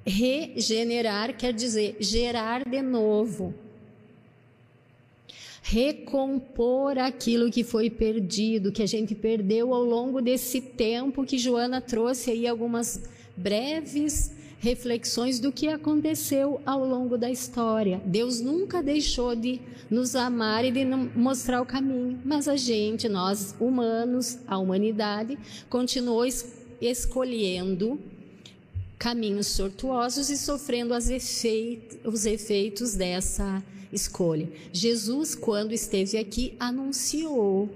Regenerar 0.05 1.36
quer 1.36 1.51
dizer 1.51 1.98
gerar 2.00 2.63
de 2.63 2.81
novo 2.81 3.53
recompor 5.70 6.98
aquilo 6.98 7.52
que 7.52 7.62
foi 7.62 7.90
perdido, 7.90 8.72
que 8.72 8.82
a 8.82 8.86
gente 8.86 9.14
perdeu 9.14 9.74
ao 9.74 9.84
longo 9.84 10.22
desse 10.22 10.62
tempo 10.62 11.26
que 11.26 11.38
Joana 11.38 11.82
trouxe 11.82 12.32
aí 12.32 12.48
algumas 12.48 13.04
breves 13.36 14.32
reflexões 14.60 15.42
do 15.42 15.52
que 15.52 15.68
aconteceu 15.68 16.62
ao 16.66 16.88
longo 16.88 17.18
da 17.18 17.30
história. 17.30 18.02
Deus 18.06 18.40
nunca 18.40 18.82
deixou 18.82 19.36
de 19.36 19.60
nos 19.90 20.16
amar 20.16 20.64
e 20.64 20.72
de 20.72 20.86
mostrar 20.86 21.62
o 21.62 21.66
caminho, 21.66 22.18
mas 22.24 22.48
a 22.48 22.56
gente, 22.56 23.10
nós 23.10 23.54
humanos, 23.60 24.40
a 24.48 24.58
humanidade, 24.58 25.38
continuou 25.70 26.26
escolhendo 26.80 28.00
caminhos 28.98 29.56
tortuosos 29.58 30.30
e 30.30 30.38
sofrendo 30.38 30.94
os 30.96 32.26
efeitos 32.26 32.96
dessa 32.96 33.62
escolha. 33.91 34.50
Jesus, 34.72 35.36
quando 35.36 35.74
esteve 35.74 36.17
aqui, 36.17 36.56
anunciou 36.60 37.70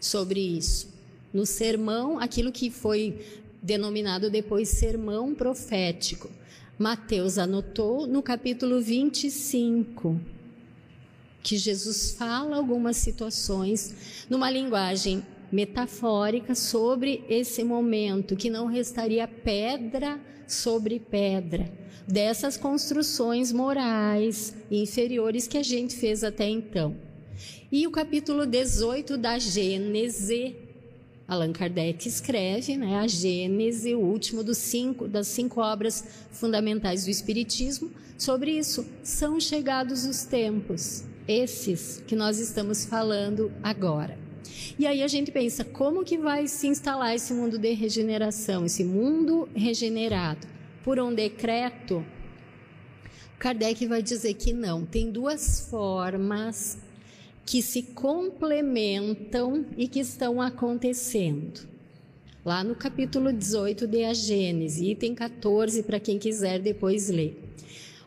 sobre 0.00 0.40
isso. 0.40 0.88
No 1.32 1.46
sermão, 1.46 2.18
aquilo 2.18 2.50
que 2.50 2.70
foi 2.70 3.20
denominado 3.62 4.30
depois 4.30 4.68
sermão 4.68 5.34
profético. 5.34 6.30
Mateus 6.78 7.38
anotou 7.38 8.06
no 8.06 8.22
capítulo 8.22 8.80
25 8.80 10.18
que 11.42 11.56
Jesus 11.56 12.12
fala 12.12 12.56
algumas 12.56 12.96
situações 12.96 14.24
numa 14.28 14.50
linguagem 14.50 15.22
metafórica 15.50 16.54
sobre 16.54 17.24
esse 17.28 17.64
momento, 17.64 18.36
que 18.36 18.50
não 18.50 18.66
restaria 18.66 19.26
pedra 19.26 20.20
sobre 20.46 20.98
pedra, 20.98 21.70
dessas 22.06 22.56
construções 22.56 23.52
morais 23.52 24.54
inferiores 24.70 25.46
que 25.46 25.58
a 25.58 25.62
gente 25.62 25.96
fez 25.96 26.24
até 26.24 26.48
então. 26.48 26.96
E 27.70 27.86
o 27.86 27.90
capítulo 27.90 28.46
18 28.46 29.16
da 29.16 29.38
Gênese, 29.38 30.56
Allan 31.26 31.52
Kardec 31.52 32.08
escreve, 32.08 32.76
né, 32.76 32.96
a 32.98 33.06
Gênese, 33.06 33.94
o 33.94 34.00
último 34.00 34.42
dos 34.42 34.58
cinco, 34.58 35.06
das 35.06 35.28
cinco 35.28 35.60
obras 35.60 36.04
fundamentais 36.32 37.04
do 37.04 37.10
Espiritismo, 37.10 37.90
sobre 38.18 38.58
isso. 38.58 38.84
São 39.04 39.38
chegados 39.38 40.04
os 40.04 40.24
tempos, 40.24 41.04
esses 41.28 42.02
que 42.06 42.16
nós 42.16 42.40
estamos 42.40 42.84
falando 42.84 43.52
agora. 43.62 44.29
E 44.78 44.86
aí 44.86 45.02
a 45.02 45.08
gente 45.08 45.30
pensa, 45.30 45.64
como 45.64 46.04
que 46.04 46.16
vai 46.16 46.46
se 46.46 46.66
instalar 46.66 47.14
esse 47.14 47.32
mundo 47.32 47.58
de 47.58 47.72
regeneração, 47.72 48.64
esse 48.64 48.84
mundo 48.84 49.48
regenerado? 49.54 50.46
Por 50.82 50.98
um 50.98 51.14
decreto? 51.14 52.04
Kardec 53.38 53.86
vai 53.86 54.02
dizer 54.02 54.34
que 54.34 54.52
não. 54.52 54.84
Tem 54.84 55.10
duas 55.10 55.68
formas 55.70 56.78
que 57.44 57.62
se 57.62 57.82
complementam 57.82 59.64
e 59.76 59.88
que 59.88 60.00
estão 60.00 60.40
acontecendo. 60.40 61.68
Lá 62.44 62.62
no 62.62 62.74
capítulo 62.74 63.32
18 63.32 63.86
de 63.86 64.04
A 64.04 64.14
Gênese, 64.14 64.90
item 64.90 65.14
14, 65.14 65.82
para 65.82 66.00
quem 66.00 66.18
quiser 66.18 66.58
depois 66.58 67.08
ler. 67.10 67.38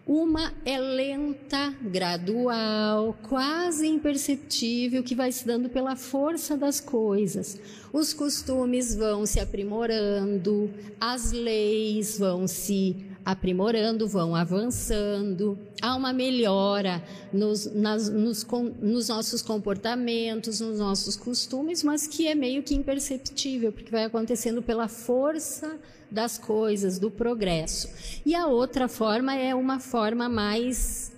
Uma 0.06 0.54
é 0.66 0.78
lenta, 0.78 1.74
gradual, 1.82 3.18
quase 3.24 3.88
imperceptível, 3.88 5.02
que 5.02 5.16
vai 5.16 5.32
se 5.32 5.48
dando 5.48 5.70
pela 5.70 5.96
força 5.96 6.58
das 6.58 6.82
coisas. 6.82 7.58
Os 7.94 8.14
costumes 8.14 8.94
vão 8.94 9.26
se 9.26 9.40
aprimorando, 9.40 10.70
as 11.00 11.32
leis 11.32 12.20
vão 12.20 12.50
se 12.50 12.98
aprimorando, 13.26 14.08
vão 14.08 14.36
avançando, 14.36 15.58
há 15.82 15.96
uma 15.96 16.12
melhora 16.12 17.04
nos, 17.32 17.66
nas, 17.74 18.10
nos, 18.10 18.46
nos, 18.82 19.08
nossos 19.08 19.42
comportamentos, 19.42 20.60
nos 20.60 20.80
nossos 20.80 21.16
costumes, 21.16 21.84
mas 21.84 22.06
que 22.06 22.28
é 22.28 22.36
meio 22.36 22.64
que 22.64 22.76
imperceptível, 22.76 23.72
porque 23.72 23.92
vai 23.92 24.04
acontecendo 24.04 24.62
pela 24.62 24.88
força 24.88 25.80
das 26.12 26.38
coisas, 26.38 27.00
do 27.00 27.10
progresso. 27.10 27.90
E 28.26 28.36
a 28.36 28.48
outra 28.48 28.88
forma 28.88 29.36
é 29.36 29.56
uma 29.56 29.80
forma 29.80 30.28
mais 30.28 31.12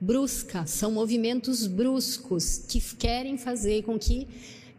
brusca, 0.00 0.66
são 0.66 0.90
movimentos 0.92 1.66
bruscos 1.66 2.58
que 2.68 2.80
querem 2.96 3.38
fazer 3.38 3.82
com 3.84 3.98
que 3.98 4.28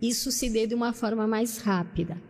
isso 0.01 0.31
se 0.31 0.49
dê 0.49 0.67
de 0.67 0.75
uma 0.75 0.93
forma 0.93 1.25
mais 1.25 1.57
rápida. 1.57 2.21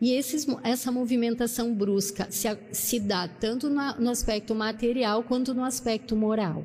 E 0.00 0.12
esses, 0.12 0.46
essa 0.62 0.92
movimentação 0.92 1.74
brusca 1.74 2.28
se, 2.30 2.48
se 2.72 3.00
dá 3.00 3.28
tanto 3.28 3.68
no, 3.68 3.94
no 3.98 4.10
aspecto 4.10 4.54
material 4.54 5.22
quanto 5.22 5.54
no 5.54 5.64
aspecto 5.64 6.14
moral. 6.14 6.64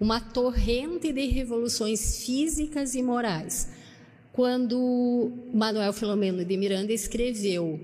Uma 0.00 0.20
torrente 0.20 1.12
de 1.12 1.26
revoluções 1.26 2.24
físicas 2.24 2.94
e 2.94 3.02
morais. 3.02 3.68
Quando 4.32 5.32
Manuel 5.54 5.92
Filomeno 5.92 6.44
de 6.44 6.56
Miranda 6.56 6.92
escreveu 6.92 7.80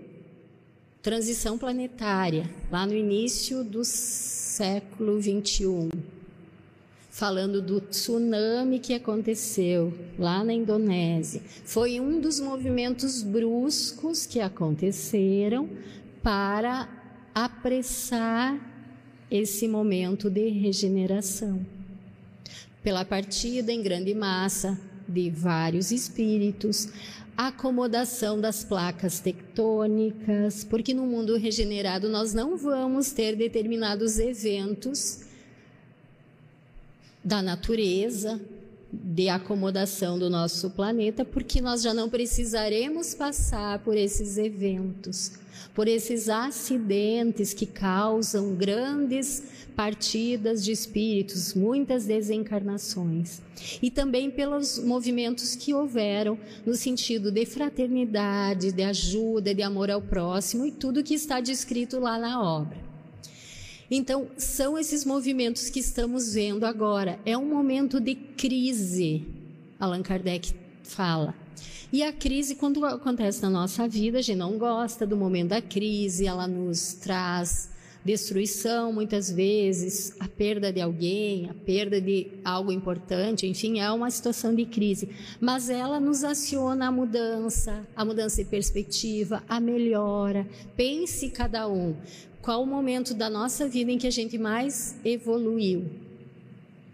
Transição 1.03 1.57
Planetária, 1.57 2.49
lá 2.71 2.87
no 2.87 2.95
início 2.95 3.65
do 3.65 3.85
século 3.85 5.19
21, 5.19 5.89
falando 7.13 7.61
do 7.61 7.79
tsunami 7.79 8.79
que 8.79 8.95
aconteceu 8.95 9.93
lá 10.19 10.43
na 10.43 10.55
Indonésia. 10.55 11.43
Foi 11.63 12.01
um 12.01 12.19
dos 12.19 12.41
movimentos 12.41 13.23
bruscos 13.23 14.25
que 14.25 14.41
aconteceram 14.41 15.69
para 16.23 16.89
apressar 17.35 18.59
esse 19.31 19.69
momento 19.69 20.31
de 20.31 20.49
regeneração. 20.49 21.61
Pela 22.83 23.05
partida 23.05 23.71
em 23.71 23.83
grande 23.83 24.15
massa 24.15 24.81
de 25.07 25.29
vários 25.29 25.93
espíritos, 25.93 26.89
acomodação 27.37 28.41
das 28.41 28.65
placas 28.65 29.21
tectônicas, 29.21 30.65
porque 30.65 30.95
no 30.95 31.07
mundo 31.07 31.37
regenerado 31.37 32.09
nós 32.09 32.33
não 32.33 32.57
vamos 32.57 33.13
ter 33.13 33.37
determinados 33.37 34.19
eventos 34.19 35.31
da 37.25 37.41
natureza, 37.41 38.41
de 38.93 39.29
acomodação 39.29 40.19
do 40.19 40.29
nosso 40.29 40.71
planeta, 40.71 41.25
porque 41.25 41.61
nós 41.61 41.83
já 41.83 41.95
não 41.95 42.11
precisaremos 42.11 43.15
passar 43.15 43.79
por 43.79 43.97
esses 43.97 44.37
eventos, 44.37 45.33
por 45.75 45.89
esses 45.89 46.29
acidentes 46.29 47.55
que 47.55 47.65
causam 47.65 48.55
grandes 48.55 49.43
partidas 49.75 50.63
de 50.63 50.73
espíritos, 50.73 51.55
muitas 51.55 52.05
desencarnações. 52.05 53.41
E 53.81 53.91
também 53.91 54.31
pelos 54.31 54.79
movimentos 54.79 55.57
que 55.57 55.73
houveram 55.73 56.39
no 56.67 56.75
sentido 56.75 57.31
de 57.31 57.47
fraternidade, 57.47 58.73
de 58.73 58.83
ajuda, 58.83 59.55
de 59.55 59.63
amor 59.63 59.91
ao 59.91 60.03
próximo 60.03 60.67
e 60.67 60.71
tudo 60.71 61.03
que 61.03 61.15
está 61.15 61.41
descrito 61.41 61.99
lá 61.99 62.19
na 62.19 62.43
obra. 62.43 62.92
Então, 63.95 64.29
são 64.39 64.79
esses 64.79 65.05
movimentos 65.05 65.69
que 65.69 65.79
estamos 65.79 66.33
vendo 66.33 66.65
agora. 66.65 67.21
É 67.27 67.37
um 67.37 67.45
momento 67.45 68.01
de 68.01 68.15
crise, 68.15 69.23
Allan 69.79 70.03
Kardec 70.03 70.55
fala. 70.83 71.35
E 71.93 72.03
a 72.03 72.11
crise, 72.11 72.55
quando 72.55 72.87
acontece 72.87 73.43
na 73.43 73.51
nossa 73.51 73.87
vida, 73.87 74.21
a 74.21 74.23
gente 74.23 74.39
não 74.39 74.57
gosta 74.57 75.07
do 75.07 75.15
momento 75.15 75.51
da 75.51 75.61
crise, 75.61 76.27
ela 76.27 76.47
nos 76.49 76.95
traz 76.95 77.69
destruição 78.05 78.93
muitas 78.93 79.31
vezes, 79.31 80.15
a 80.19 80.27
perda 80.27 80.73
de 80.73 80.81
alguém, 80.81 81.49
a 81.49 81.55
perda 81.55 82.01
de 82.01 82.29
algo 82.45 82.73
importante, 82.73 83.47
enfim, 83.47 83.81
é 83.81 83.91
uma 83.91 84.11
situação 84.11 84.55
de 84.55 84.65
crise. 84.65 85.09
Mas 85.41 85.71
ela 85.71 86.01
nos 86.01 86.25
aciona 86.25 86.89
a 86.89 86.93
mudança, 86.93 87.87
a 87.95 88.05
mudança 88.05 88.43
de 88.43 88.51
perspectiva, 88.51 89.43
a 89.49 89.61
melhora. 89.61 90.47
Pense 90.77 91.31
cada 91.31 91.69
um. 91.69 91.95
Qual 92.41 92.63
o 92.63 92.67
momento 92.67 93.15
da 93.15 93.31
nossa 93.31 93.69
vida 93.69 93.93
em 93.93 93.99
que 93.99 94.07
a 94.07 94.11
gente 94.11 94.37
mais 94.37 94.97
evoluiu? 95.05 95.85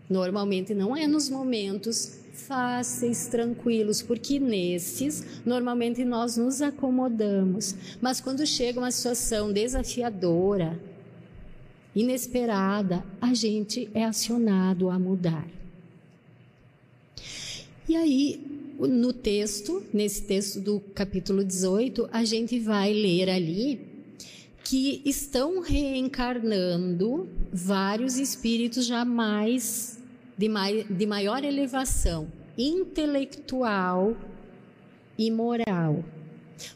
Normalmente 0.09 0.75
não 0.75 0.97
é 0.97 1.07
nos 1.07 1.31
momentos 1.31 2.19
fáceis, 2.33 3.27
tranquilos, 3.27 4.01
porque 4.01 4.39
nesses 4.39 5.43
normalmente 5.45 6.05
nós 6.05 6.37
nos 6.37 6.63
acomodamos. 6.63 7.75
Mas 8.01 8.21
quando 8.21 8.47
chega 8.47 8.79
uma 8.79 8.91
situação 8.91 9.53
desafiadora, 9.53 10.79
inesperada, 12.01 13.05
a 13.21 13.35
gente 13.35 13.91
é 13.93 14.05
acionado 14.05 14.89
a 14.89 14.99
mudar. 14.99 15.47
E 17.89 17.97
aí, 17.97 18.41
no 18.79 19.13
texto, 19.13 19.83
nesse 19.93 20.23
texto 20.23 20.61
do 20.61 20.79
capítulo 20.95 21.43
18, 21.43 22.09
a 22.13 22.25
gente 22.25 22.61
vai 22.61 22.93
ler 22.93 23.29
ali 23.29 23.81
que 24.63 25.03
estão 25.05 25.61
reencarnando 25.61 27.29
vários 27.53 28.19
espíritos 28.19 28.87
jamais 28.87 29.99
de, 30.37 30.49
mai, 30.49 30.85
de 30.85 31.07
maior 31.07 31.43
elevação 31.43 32.29
intelectual 32.57 34.17
e 35.17 35.31
moral. 35.31 36.05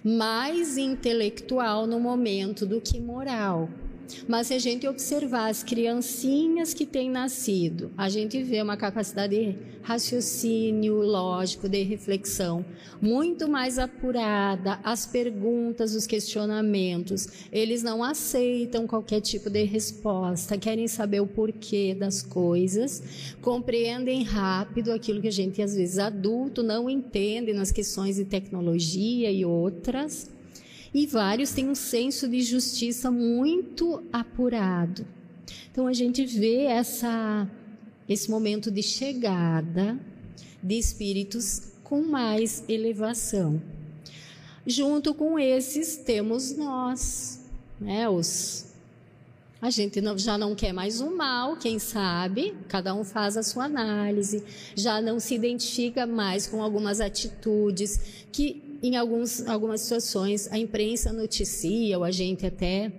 Mais 0.03 0.79
intelectual 0.79 1.87
no 1.87 2.01
momento 2.01 2.65
do 2.65 2.81
que 2.81 2.99
moral. 2.99 3.69
Mas 4.29 4.49
se 4.49 4.55
a 4.55 4.59
gente 4.59 4.87
observar 4.87 5.49
as 5.49 5.63
criancinhas 5.63 6.75
que 6.75 6.87
têm 6.87 7.11
nascido, 7.11 7.91
a 7.97 8.09
gente 8.09 8.43
vê 8.43 8.63
uma 8.63 8.77
capacidade 8.77 9.35
de 9.35 9.57
raciocínio 9.83 11.03
lógico, 11.03 11.69
de 11.69 11.83
reflexão 11.83 12.65
muito 13.01 13.49
mais 13.49 13.79
apurada, 13.79 14.79
as 14.85 15.07
perguntas, 15.07 15.95
os 15.95 16.07
questionamentos, 16.07 17.29
eles 17.51 17.83
não 17.83 18.03
aceitam 18.03 18.87
qualquer 18.87 19.21
tipo 19.21 19.51
de 19.51 19.65
resposta, 19.65 20.57
querem 20.57 20.87
saber 20.87 21.21
o 21.21 21.27
porquê 21.27 21.95
das 21.99 22.23
coisas, 22.23 23.03
compreendem 23.41 24.23
rápido 24.23 24.93
aquilo 24.93 25.21
que 25.21 25.29
a 25.29 25.33
gente 25.33 25.61
às 25.61 25.75
vezes 25.75 25.99
adulto 25.99 26.63
não 26.63 26.89
entende 26.89 27.53
nas 27.53 27.73
questões 27.73 28.17
de 28.17 28.25
tecnologia 28.25 29.31
e 29.31 29.45
outras 29.45 30.31
e 30.95 31.07
vários 31.07 31.53
têm 31.53 31.69
um 31.69 31.75
senso 31.75 32.29
de 32.29 32.43
justiça 32.43 33.11
muito 33.11 34.03
apurado. 34.13 35.07
Então 35.71 35.87
a 35.87 35.93
gente 35.93 36.25
vê 36.25 36.65
essa 36.65 37.49
esse 38.09 38.31
momento 38.31 38.71
de 38.71 38.83
chegada 38.83 39.99
de 40.63 40.79
espíritos 40.79 41.73
com 41.83 42.03
mais 42.03 42.65
elevação. 42.69 43.63
Junto 44.67 45.15
com 45.15 45.39
esses 45.39 45.97
temos 45.97 46.57
nós, 46.57 47.41
né, 47.81 48.09
os 48.09 48.73
a 49.63 49.71
gente 49.71 50.01
não, 50.01 50.19
já 50.19 50.37
não 50.37 50.57
quer 50.57 50.73
mais 50.73 51.01
o 51.01 51.17
mal, 51.17 51.57
quem 51.57 51.79
sabe, 51.79 52.53
cada 52.67 52.93
um 52.93 53.05
faz 53.05 53.37
a 53.37 53.45
sua 53.45 53.67
análise, 53.67 54.43
já 54.75 55.01
não 55.01 55.21
se 55.21 55.37
identifica 55.37 56.05
mais 56.05 56.49
com 56.49 56.61
algumas 56.61 57.01
atitudes 57.01 58.25
que 58.33 58.72
em 58.83 58.97
alguns, 58.97 59.47
algumas 59.47 59.83
situações, 59.83 60.51
a 60.51 60.59
imprensa 60.59 61.13
noticia, 61.13 61.97
ou 61.99 62.05
a 62.05 62.11
gente 62.11 62.45
até 62.45 62.91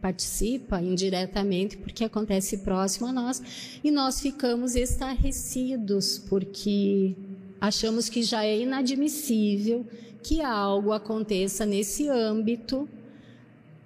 participa 0.00 0.80
indiretamente, 0.80 1.76
porque 1.76 2.04
acontece 2.04 2.58
próximo 2.58 3.06
a 3.06 3.12
nós, 3.12 3.42
e 3.82 3.90
nós 3.90 4.20
ficamos 4.20 4.74
estarrecidos, 4.74 6.18
porque 6.28 7.14
achamos 7.60 8.08
que 8.08 8.22
já 8.22 8.44
é 8.44 8.60
inadmissível 8.60 9.86
que 10.22 10.40
algo 10.40 10.92
aconteça 10.92 11.66
nesse 11.66 12.08
âmbito 12.08 12.88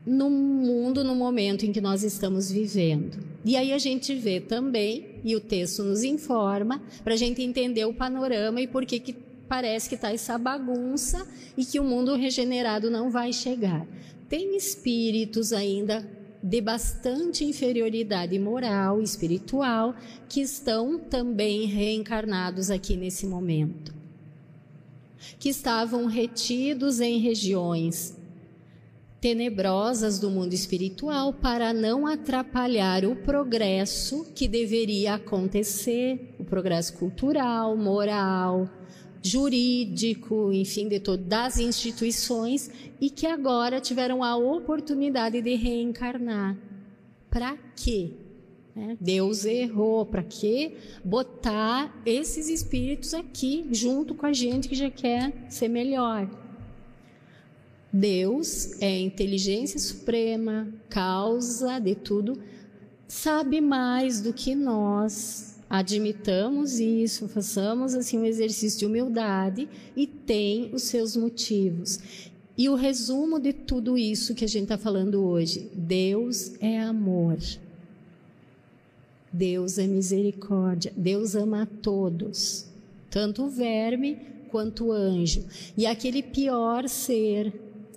no 0.06 0.30
mundo, 0.30 1.02
no 1.02 1.14
momento 1.14 1.66
em 1.66 1.72
que 1.72 1.80
nós 1.80 2.04
estamos 2.04 2.50
vivendo. 2.50 3.18
E 3.44 3.56
aí 3.56 3.72
a 3.72 3.78
gente 3.78 4.14
vê 4.14 4.40
também, 4.40 5.06
e 5.24 5.34
o 5.34 5.40
texto 5.40 5.82
nos 5.82 6.02
informa, 6.02 6.80
para 7.02 7.14
a 7.14 7.16
gente 7.16 7.42
entender 7.42 7.84
o 7.84 7.92
panorama 7.92 8.60
e 8.60 8.66
por 8.66 8.86
que, 8.86 9.00
que 9.00 9.12
parece 9.48 9.88
que 9.88 9.94
está 9.94 10.12
essa 10.12 10.36
bagunça 10.36 11.26
e 11.56 11.64
que 11.64 11.80
o 11.80 11.84
mundo 11.84 12.14
regenerado 12.14 12.90
não 12.90 13.10
vai 13.10 13.32
chegar. 13.32 13.86
Tem 14.28 14.56
espíritos 14.56 15.52
ainda 15.52 16.08
de 16.42 16.60
bastante 16.60 17.44
inferioridade 17.44 18.38
moral 18.38 19.00
e 19.00 19.04
espiritual 19.04 19.94
que 20.28 20.40
estão 20.40 20.98
também 20.98 21.66
reencarnados 21.66 22.70
aqui 22.70 22.96
nesse 22.96 23.26
momento. 23.26 23.94
Que 25.38 25.48
estavam 25.48 26.06
retidos 26.06 27.00
em 27.00 27.18
regiões 27.18 28.16
tenebrosas 29.20 30.20
do 30.20 30.30
mundo 30.30 30.52
espiritual 30.52 31.32
para 31.32 31.72
não 31.72 32.06
atrapalhar 32.06 33.04
o 33.04 33.16
progresso 33.16 34.24
que 34.34 34.46
deveria 34.46 35.14
acontecer, 35.14 36.36
o 36.38 36.44
progresso 36.44 36.92
cultural, 36.94 37.76
moral, 37.76 38.68
jurídico, 39.22 40.52
enfim, 40.52 40.88
de 40.88 41.00
todas 41.00 41.54
as 41.54 41.58
instituições 41.58 42.70
e 43.00 43.10
que 43.10 43.26
agora 43.26 43.80
tiveram 43.80 44.22
a 44.22 44.36
oportunidade 44.36 45.40
de 45.40 45.54
reencarnar 45.54 46.56
Para 47.30 47.56
quê? 47.74 48.12
É, 48.76 48.96
Deus 49.00 49.44
errou. 49.44 50.04
Para 50.04 50.22
quê? 50.22 50.76
Botar 51.02 52.02
esses 52.04 52.48
espíritos 52.48 53.14
aqui 53.14 53.66
junto 53.72 54.14
com 54.14 54.26
a 54.26 54.32
gente 54.32 54.68
que 54.68 54.74
já 54.74 54.90
quer 54.90 55.32
ser 55.48 55.68
melhor. 55.68 56.28
Deus 57.92 58.80
é 58.82 59.00
inteligência 59.00 59.80
suprema, 59.80 60.68
causa 60.90 61.78
de 61.78 61.94
tudo, 61.94 62.38
sabe 63.08 63.60
mais 63.60 64.20
do 64.20 64.34
que 64.34 64.54
nós. 64.54 65.55
Admitamos 65.68 66.78
isso, 66.78 67.28
façamos 67.28 67.94
assim 67.94 68.18
um 68.18 68.24
exercício 68.24 68.78
de 68.78 68.86
humildade 68.86 69.68
e 69.96 70.06
tem 70.06 70.70
os 70.72 70.84
seus 70.84 71.16
motivos. 71.16 71.98
E 72.56 72.68
o 72.68 72.74
resumo 72.74 73.38
de 73.38 73.52
tudo 73.52 73.98
isso 73.98 74.34
que 74.34 74.44
a 74.44 74.48
gente 74.48 74.64
está 74.64 74.78
falando 74.78 75.22
hoje: 75.24 75.70
Deus 75.74 76.54
é 76.60 76.80
amor. 76.80 77.38
Deus 79.32 79.76
é 79.76 79.86
misericórdia. 79.86 80.92
Deus 80.96 81.34
ama 81.34 81.62
a 81.62 81.66
todos, 81.66 82.66
tanto 83.10 83.44
o 83.44 83.50
verme 83.50 84.18
quanto 84.48 84.86
o 84.86 84.92
anjo. 84.92 85.44
E 85.76 85.84
aquele 85.84 86.22
pior 86.22 86.88
ser 86.88 87.52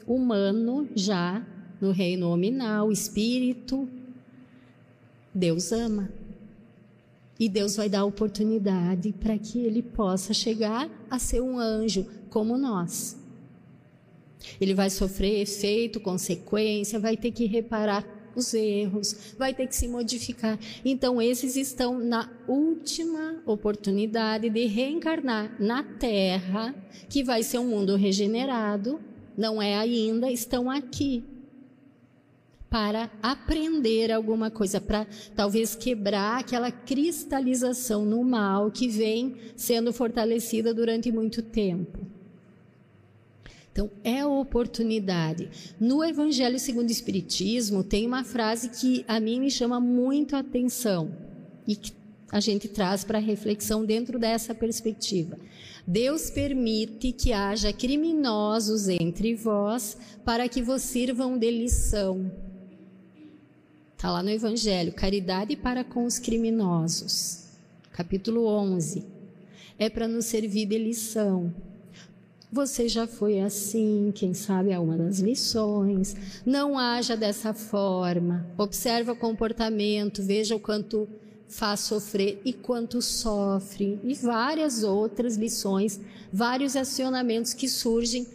humano 0.06 0.90
já 0.96 1.46
no 1.80 1.92
reino 1.92 2.28
nominal, 2.30 2.92
espírito, 2.92 3.88
Deus 5.34 5.72
ama. 5.72 6.19
E 7.40 7.48
Deus 7.48 7.78
vai 7.78 7.88
dar 7.88 8.04
oportunidade 8.04 9.14
para 9.14 9.38
que 9.38 9.60
ele 9.60 9.82
possa 9.82 10.34
chegar 10.34 10.90
a 11.10 11.18
ser 11.18 11.42
um 11.42 11.58
anjo 11.58 12.06
como 12.30 12.58
nós. 12.58 13.18
Ele 14.60 14.74
vai 14.74 14.90
sofrer 14.90 15.42
efeito, 15.42 16.00
consequência, 16.00 17.00
vai 17.00 17.16
ter 17.16 17.32
que 17.32 17.46
reparar 17.46 18.06
os 18.36 18.54
erros, 18.54 19.36
vai 19.38 19.54
ter 19.54 19.68
que 19.68 19.76
se 19.76 19.88
modificar. 19.88 20.60
Então, 20.84 21.22
esses 21.22 21.56
estão 21.56 21.98
na 21.98 22.30
última 22.48 23.42
oportunidade 23.46 24.50
de 24.50 24.66
reencarnar 24.66 25.56
na 25.60 25.84
Terra, 25.84 26.76
que 27.10 27.24
vai 27.24 27.42
ser 27.44 27.60
um 27.60 27.68
mundo 27.68 27.96
regenerado, 27.96 29.00
não 29.38 29.62
é 29.62 29.78
ainda, 29.78 30.32
estão 30.32 30.70
aqui 30.70 31.24
para 32.70 33.10
aprender 33.22 34.12
alguma 34.12 34.52
coisa, 34.52 34.80
para 34.80 35.08
talvez 35.36 35.76
quebrar 35.76 36.40
aquela 36.40 36.72
cristalização 36.72 38.06
no 38.06 38.24
mal 38.24 38.70
que 38.70 38.88
vem 38.88 39.36
sendo 39.56 39.92
fortalecida 39.92 40.74
durante 40.74 41.12
muito 41.12 41.42
tempo. 41.42 42.00
Então, 43.72 43.90
é 44.04 44.26
oportunidade. 44.26 45.50
No 45.80 46.04
Evangelho 46.04 46.60
segundo 46.60 46.90
o 46.90 46.92
Espiritismo, 46.92 47.84
tem 47.84 48.06
uma 48.06 48.24
frase 48.24 48.70
que 48.70 49.06
a 49.08 49.20
mim 49.20 49.40
me 49.40 49.50
chama 49.50 49.80
muito 49.80 50.36
a 50.36 50.40
atenção 50.40 51.12
e 51.68 51.76
que 51.76 51.94
a 52.32 52.40
gente 52.40 52.68
traz 52.68 53.04
para 53.04 53.18
reflexão 53.18 53.86
dentro 53.86 54.20
dessa 54.20 54.54
perspectiva. 54.54 55.38
Deus 55.88 56.30
permite 56.30 57.12
que 57.12 57.34
haja 57.34 57.74
criminosos 57.74 58.88
entre 58.88 59.34
vós 59.34 59.98
para 60.24 60.48
que 60.48 60.62
vos 60.62 60.84
sirvam 60.84 61.38
de 61.38 61.50
lição. 61.50 62.49
Está 64.00 64.14
lá 64.14 64.24
no 64.24 64.30
Evangelho, 64.30 64.94
caridade 64.94 65.58
para 65.58 65.84
com 65.84 66.06
os 66.06 66.18
criminosos. 66.18 67.44
Capítulo 67.92 68.46
11. 68.46 69.04
É 69.78 69.90
para 69.90 70.08
nos 70.08 70.24
servir 70.24 70.68
de 70.68 70.78
lição. 70.78 71.54
Você 72.50 72.88
já 72.88 73.06
foi 73.06 73.42
assim, 73.42 74.14
quem 74.16 74.34
sabe 74.34 74.72
é 74.72 74.80
uma 74.80 74.98
das 74.98 75.20
lições. 75.20 76.16
Não 76.46 76.80
haja 76.80 77.18
dessa 77.18 77.54
forma. 77.54 78.48
Observa 78.58 79.12
o 79.12 79.18
comportamento, 79.18 80.24
veja 80.24 80.56
o 80.56 80.62
quanto 80.62 81.06
faz 81.50 81.82
sofrer 81.82 82.40
e 82.46 82.54
quanto 82.54 83.02
sofre, 83.02 84.00
e 84.02 84.14
várias 84.14 84.82
outras 84.82 85.36
lições, 85.36 86.00
vários 86.32 86.78
acionamentos 86.78 87.54
que 87.54 87.68
surgem 87.68 88.26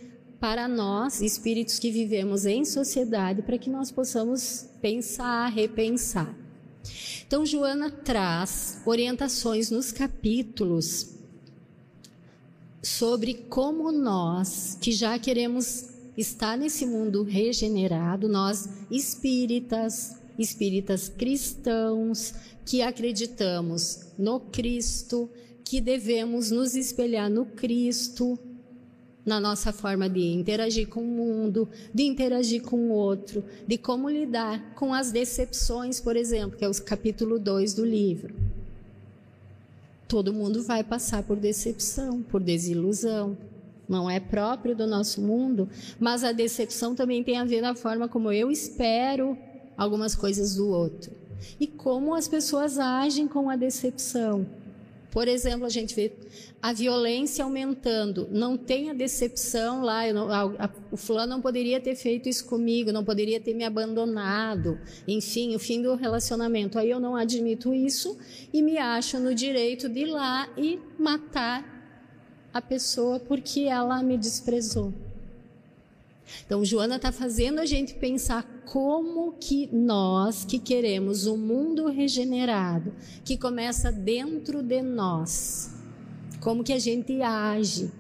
para 0.45 0.69
nós, 0.69 1.23
espíritos 1.23 1.79
que 1.79 1.91
vivemos 1.91 2.45
em 2.45 2.67
sociedade, 2.67 3.41
para 3.41 3.57
que 3.57 3.71
nós 3.71 3.91
possamos 3.91 4.67
pensar, 4.79 5.49
repensar. 5.49 6.37
Então, 7.27 7.47
Joana 7.47 7.91
traz 7.91 8.79
orientações 8.85 9.71
nos 9.71 9.91
capítulos 9.91 11.15
sobre 12.83 13.33
como 13.49 13.91
nós, 13.91 14.77
que 14.79 14.93
já 14.93 15.19
queremos 15.19 15.89
estar 16.15 16.59
nesse 16.59 16.85
mundo 16.85 17.23
regenerado, 17.23 18.29
nós 18.29 18.69
espíritas, 18.91 20.19
espíritas 20.39 21.09
cristãos, 21.09 22.35
que 22.67 22.83
acreditamos 22.83 24.09
no 24.19 24.41
Cristo, 24.41 25.27
que 25.65 25.81
devemos 25.81 26.51
nos 26.51 26.75
espelhar 26.75 27.31
no 27.31 27.47
Cristo, 27.47 28.39
na 29.25 29.41
nossa 29.41 29.73
forma 29.73 30.09
de 30.09 30.21
interagir 30.21 30.89
com 30.89 31.01
o 31.01 31.05
mundo, 31.05 31.69
de 31.93 32.03
interagir 32.03 32.63
com 32.63 32.77
o 32.77 32.91
outro, 32.91 33.43
de 33.67 33.79
como 33.79 34.11
lidar 34.11 34.75
com 34.75 34.93
as 34.93 35.11
decepções, 35.11 36.01
por 36.01 36.17
exemplo, 36.17 36.59
que 36.59 36.65
é 36.65 36.69
o 36.69 36.83
capítulo 36.83 37.39
2 37.39 37.75
do 37.75 37.85
livro. 37.85 38.35
Todo 40.07 40.33
mundo 40.33 40.63
vai 40.63 40.85
passar 40.85 41.23
por 41.23 41.37
decepção, 41.37 42.23
por 42.23 42.43
desilusão. 42.43 43.37
Não 43.89 44.09
é 44.09 44.21
próprio 44.21 44.75
do 44.75 44.87
nosso 44.87 45.21
mundo, 45.21 45.69
mas 45.99 46.25
a 46.25 46.33
decepção 46.33 46.95
também 46.95 47.23
tem 47.23 47.39
a 47.39 47.45
ver 47.45 47.61
na 47.61 47.75
forma 47.75 48.09
como 48.09 48.33
eu 48.33 48.51
espero 48.51 49.37
algumas 49.77 50.15
coisas 50.15 50.55
do 50.57 50.69
outro 50.69 51.13
e 51.59 51.67
como 51.67 52.15
as 52.15 52.27
pessoas 52.29 52.79
agem 52.79 53.29
com 53.29 53.51
a 53.51 53.57
decepção. 53.57 54.47
Por 55.15 55.29
exemplo, 55.29 55.65
a 55.65 55.69
gente 55.69 55.95
vê 55.95 56.13
a 56.61 56.73
violência 56.73 57.45
aumentando, 57.45 58.29
não 58.33 58.57
tem 58.57 58.91
a 58.91 58.93
decepção 58.93 59.81
lá, 59.81 60.13
não, 60.13 60.29
a, 60.29 60.65
a, 60.65 60.71
o 60.91 60.97
fulano 60.97 61.35
não 61.35 61.41
poderia 61.41 61.81
ter 61.81 61.95
feito 61.95 62.29
isso 62.29 62.45
comigo, 62.47 62.91
não 62.91 63.05
poderia 63.05 63.39
ter 63.39 63.55
me 63.55 63.63
abandonado, 63.63 64.77
enfim, 65.07 65.55
o 65.55 65.59
fim 65.61 65.81
do 65.81 65.95
relacionamento. 65.95 66.81
Aí 66.81 66.91
eu 66.91 66.99
não 66.99 67.15
admito 67.15 67.73
isso 67.73 68.19
e 68.53 68.61
me 68.61 68.77
acho 68.77 69.21
no 69.21 69.33
direito 69.37 69.89
de 69.89 70.01
ir 70.01 70.07
lá 70.07 70.49
e 70.59 70.81
matar 70.99 71.65
a 72.53 72.61
pessoa 72.61 73.21
porque 73.21 73.61
ela 73.61 74.03
me 74.03 74.19
desprezou. 74.19 74.93
Então, 76.45 76.65
Joana 76.65 76.97
está 76.97 77.13
fazendo 77.13 77.61
a 77.61 77.65
gente 77.65 77.95
pensar 77.95 78.43
como 78.67 79.33
que 79.33 79.69
nós, 79.73 80.45
que 80.45 80.59
queremos 80.59 81.27
um 81.27 81.37
mundo 81.37 81.87
regenerado, 81.89 82.93
que 83.25 83.37
começa 83.37 83.91
dentro 83.91 84.63
de 84.63 84.83
nós, 84.83 85.75
como 86.41 86.65
que 86.65 86.73
a 86.73 86.79
gente 86.79 87.21
age 87.23 87.91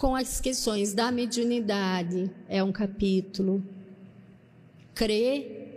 com 0.00 0.16
as 0.16 0.40
questões 0.40 0.94
da 0.94 1.12
mediunidade, 1.12 2.30
é 2.48 2.64
um 2.64 2.72
capítulo. 2.72 3.62
Crê, 4.94 5.68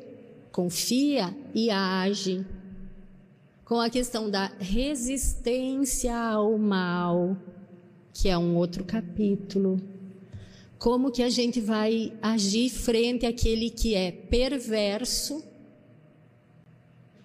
confia 0.50 1.36
e 1.54 1.69
age. 1.69 2.46
Com 3.65 3.82
a 3.82 3.89
questão 3.89 4.30
da 4.30 4.50
resistência 4.60 6.15
ao 6.15 6.58
mal, 6.58 7.36
que 8.13 8.30
é 8.30 8.38
um 8.38 8.56
outro 8.56 8.86
capítulo 8.86 9.78
como 10.84 11.10
que 11.10 11.24
a 11.24 11.30
gente 11.30 11.62
vai 11.62 12.12
agir 12.22 12.69
frente 12.69 13.26
àquele 13.26 13.69
que 13.69 13.96
é 13.96 14.12
perverso, 14.12 15.41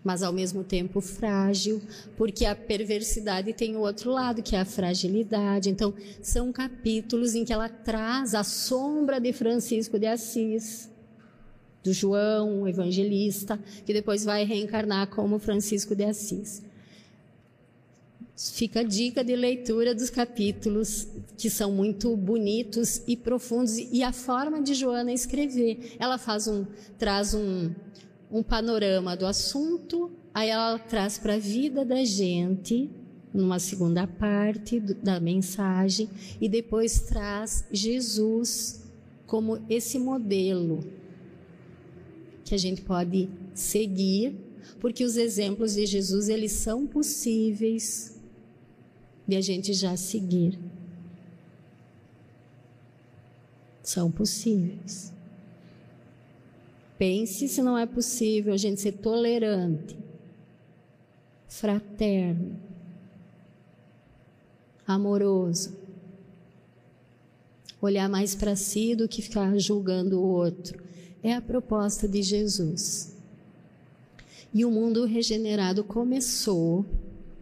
mas 0.05 0.23
ao 0.23 0.33
mesmo 0.33 0.63
tempo 0.63 1.01
frágil, 1.01 1.83
porque 2.17 2.45
a 2.45 2.55
perversidade 2.55 3.53
tem 3.53 3.75
o 3.75 3.81
outro 3.81 4.13
lado, 4.13 4.45
que 4.45 4.55
é 4.55 4.61
a 4.61 4.65
fragilidade. 4.65 5.71
Então, 5.71 5.93
são 6.23 6.53
capítulos 6.53 7.35
em 7.35 7.45
que 7.45 7.53
ela 7.53 7.69
traz 7.69 8.33
a 8.33 8.45
sombra 8.45 9.21
de 9.21 9.33
Francisco 9.33 9.99
de 9.99 10.07
Assis, 10.07 10.89
do 11.83 11.93
João, 11.93 12.69
evangelista, 12.69 13.59
que 13.85 13.93
depois 13.93 14.25
vai 14.25 14.45
reencarnar 14.45 15.09
como 15.09 15.41
Francisco 15.41 15.97
de 15.97 16.05
Assis. 16.05 16.63
Fica 18.39 18.81
a 18.81 18.83
dica 18.85 19.25
de 19.25 19.35
leitura 19.35 19.93
dos 19.93 20.11
capítulos 20.11 21.09
que 21.37 21.51
são 21.51 21.73
muito 21.73 22.17
bonitos 22.17 23.03
e 23.05 23.17
profundos 23.17 23.77
e 23.77 24.01
a 24.05 24.13
forma 24.13 24.63
de 24.63 24.75
Joana 24.75 25.13
escrever. 25.13 25.97
Ela 25.99 26.19
faz 26.19 26.47
um 26.47 26.65
traz 26.97 27.35
um, 27.35 27.75
um 28.31 28.41
panorama 28.41 29.17
do 29.17 29.27
assunto, 29.27 30.13
aí 30.33 30.51
ela 30.51 30.79
traz 30.79 31.19
para 31.19 31.35
a 31.35 31.39
vida 31.39 31.85
da 31.85 32.05
gente 32.05 32.89
numa 33.35 33.59
segunda 33.59 34.07
parte 34.07 34.79
do, 34.79 34.95
da 34.95 35.19
mensagem 35.19 36.09
e 36.41 36.49
depois 36.49 37.01
traz 37.01 37.65
Jesus 37.73 38.85
como 39.27 39.61
esse 39.69 39.99
modelo 39.99 40.79
que 42.45 42.55
a 42.55 42.59
gente 42.59 42.83
pode 42.83 43.29
seguir, 43.53 44.37
porque 44.79 45.03
os 45.03 45.17
exemplos 45.17 45.75
de 45.75 45.85
Jesus 45.87 46.29
eles 46.29 46.53
são 46.53 46.87
possíveis 46.87 48.17
de 49.29 49.37
a 49.37 49.43
gente 49.43 49.75
já 49.75 49.95
seguir. 49.95 50.59
São 53.83 54.11
possíveis. 54.11 55.13
Pense 56.97 57.47
se 57.47 57.63
não 57.63 57.77
é 57.77 57.85
possível 57.85 58.55
a 58.55 58.57
gente 58.57 58.81
ser 58.81 58.93
tolerante, 58.93 59.97
fraterno, 61.47 62.59
amoroso, 64.87 65.77
olhar 67.81 68.09
mais 68.09 68.35
para 68.35 68.57
si 68.57 68.97
do 68.97 69.07
que 69.07 69.23
ficar 69.23 69.57
julgando 69.59 70.19
o 70.19 70.27
outro. 70.27 70.83
É 71.23 71.35
a 71.35 71.41
proposta 71.41 72.09
de 72.09 72.23
Jesus. 72.23 73.17
E 74.53 74.65
o 74.65 74.71
mundo 74.71 75.05
regenerado 75.05 75.85
começou, 75.85 76.85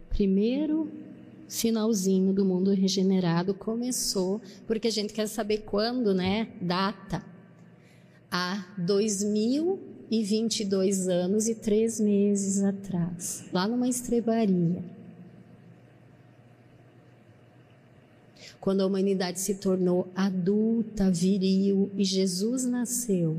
primeiro 0.09 1.06
sinalzinho 1.47 2.33
do 2.33 2.43
mundo 2.43 2.71
regenerado 2.71 3.53
começou, 3.53 4.41
porque 4.65 4.89
a 4.89 4.91
gente 4.91 5.13
quer 5.13 5.27
saber 5.27 5.59
quando, 5.59 6.13
né? 6.13 6.49
Data. 6.61 7.23
Há 8.29 8.65
2022 8.77 11.07
anos 11.07 11.47
e 11.47 11.55
três 11.55 11.97
meses 11.99 12.61
atrás, 12.61 13.45
lá 13.53 13.65
numa 13.67 13.87
estrebaria. 13.87 14.83
Quando 18.59 18.81
a 18.81 18.85
humanidade 18.85 19.39
se 19.39 19.55
tornou 19.55 20.09
adulta, 20.13 21.09
viril 21.09 21.89
e 21.95 22.03
Jesus 22.03 22.65
nasceu. 22.65 23.37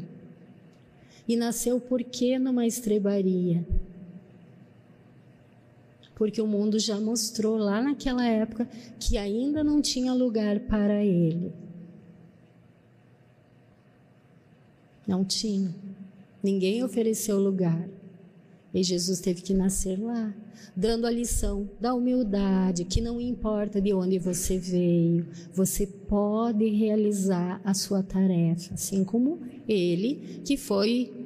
E 1.28 1.36
nasceu 1.36 1.78
por 1.78 2.02
quê 2.02 2.38
numa 2.38 2.66
estrebaria? 2.66 3.62
Porque 6.18 6.42
o 6.42 6.48
mundo 6.48 6.80
já 6.80 7.00
mostrou 7.00 7.56
lá 7.56 7.80
naquela 7.80 8.26
época 8.26 8.68
que 8.98 9.16
ainda 9.16 9.62
não 9.62 9.80
tinha 9.80 10.12
lugar 10.12 10.58
para 10.58 11.04
ele. 11.04 11.52
Não 15.06 15.24
tinha. 15.24 15.72
Ninguém 16.42 16.82
ofereceu 16.82 17.38
lugar. 17.38 17.88
E 18.74 18.82
Jesus 18.82 19.20
teve 19.20 19.42
que 19.42 19.54
nascer 19.54 19.98
lá, 19.98 20.34
dando 20.76 21.06
a 21.06 21.10
lição 21.10 21.70
da 21.80 21.94
humildade, 21.94 22.84
que 22.84 23.00
não 23.00 23.20
importa 23.20 23.80
de 23.80 23.94
onde 23.94 24.18
você 24.18 24.58
veio, 24.58 25.26
você 25.54 25.86
pode 25.86 26.68
realizar 26.68 27.60
a 27.64 27.72
sua 27.72 28.02
tarefa, 28.02 28.74
assim 28.74 29.04
como 29.04 29.40
ele, 29.66 30.42
que 30.44 30.56
foi 30.56 31.17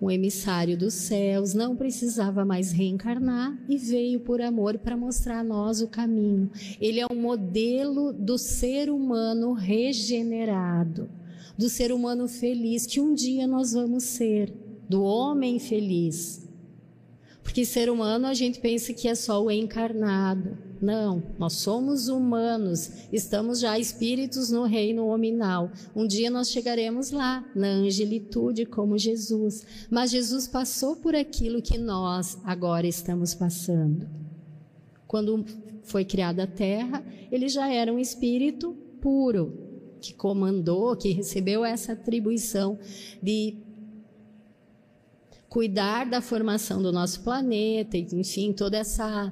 um 0.00 0.10
emissário 0.10 0.78
dos 0.78 0.94
céus, 0.94 1.52
não 1.52 1.76
precisava 1.76 2.44
mais 2.44 2.72
reencarnar 2.72 3.58
e 3.68 3.76
veio 3.76 4.20
por 4.20 4.40
amor 4.40 4.78
para 4.78 4.96
mostrar 4.96 5.40
a 5.40 5.44
nós 5.44 5.82
o 5.82 5.88
caminho. 5.88 6.50
Ele 6.80 7.00
é 7.00 7.06
um 7.10 7.20
modelo 7.20 8.12
do 8.12 8.38
ser 8.38 8.88
humano 8.88 9.52
regenerado, 9.52 11.10
do 11.56 11.68
ser 11.68 11.92
humano 11.92 12.26
feliz 12.26 12.86
que 12.86 13.00
um 13.00 13.12
dia 13.12 13.46
nós 13.46 13.72
vamos 13.72 14.04
ser, 14.04 14.52
do 14.88 15.02
homem 15.02 15.58
feliz. 15.58 16.48
Porque 17.42 17.64
ser 17.64 17.90
humano 17.90 18.26
a 18.26 18.34
gente 18.34 18.58
pensa 18.58 18.94
que 18.94 19.06
é 19.06 19.14
só 19.14 19.44
o 19.44 19.50
encarnado. 19.50 20.69
Não, 20.80 21.22
nós 21.38 21.54
somos 21.54 22.08
humanos, 22.08 22.90
estamos 23.12 23.60
já 23.60 23.78
espíritos 23.78 24.50
no 24.50 24.64
reino 24.64 25.06
hominal. 25.08 25.70
Um 25.94 26.06
dia 26.06 26.30
nós 26.30 26.50
chegaremos 26.50 27.10
lá, 27.10 27.44
na 27.54 27.68
angelitude, 27.68 28.64
como 28.64 28.96
Jesus. 28.96 29.66
Mas 29.90 30.10
Jesus 30.10 30.48
passou 30.48 30.96
por 30.96 31.14
aquilo 31.14 31.60
que 31.60 31.76
nós 31.76 32.38
agora 32.44 32.86
estamos 32.86 33.34
passando. 33.34 34.08
Quando 35.06 35.44
foi 35.82 36.04
criada 36.04 36.44
a 36.44 36.46
terra, 36.46 37.04
ele 37.30 37.48
já 37.48 37.70
era 37.70 37.92
um 37.92 37.98
espírito 37.98 38.72
puro, 39.02 39.52
que 40.00 40.14
comandou, 40.14 40.96
que 40.96 41.12
recebeu 41.12 41.62
essa 41.62 41.92
atribuição 41.92 42.78
de 43.22 43.58
cuidar 45.46 46.08
da 46.08 46.22
formação 46.22 46.80
do 46.80 46.90
nosso 46.90 47.22
planeta, 47.22 47.98
enfim, 47.98 48.52
toda 48.52 48.78
essa 48.78 49.30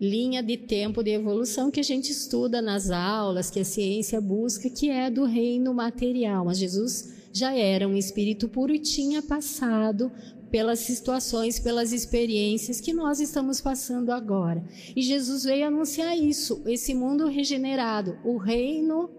linha 0.00 0.42
de 0.42 0.56
tempo 0.56 1.02
de 1.02 1.10
evolução 1.10 1.70
que 1.70 1.80
a 1.80 1.84
gente 1.84 2.12
estuda 2.12 2.62
nas 2.62 2.90
aulas, 2.90 3.50
que 3.50 3.60
a 3.60 3.64
ciência 3.64 4.20
busca, 4.20 4.70
que 4.70 4.88
é 4.90 5.10
do 5.10 5.24
reino 5.24 5.74
material. 5.74 6.44
Mas 6.44 6.58
Jesus 6.58 7.14
já 7.32 7.52
era 7.52 7.88
um 7.88 7.96
espírito 7.96 8.48
puro 8.48 8.74
e 8.74 8.78
tinha 8.78 9.20
passado 9.22 10.10
pelas 10.50 10.78
situações, 10.80 11.58
pelas 11.58 11.92
experiências 11.92 12.80
que 12.80 12.92
nós 12.92 13.20
estamos 13.20 13.60
passando 13.60 14.10
agora. 14.10 14.64
E 14.96 15.02
Jesus 15.02 15.44
veio 15.44 15.66
anunciar 15.66 16.16
isso, 16.16 16.62
esse 16.66 16.94
mundo 16.94 17.26
regenerado, 17.26 18.18
o 18.24 18.38
reino 18.38 19.10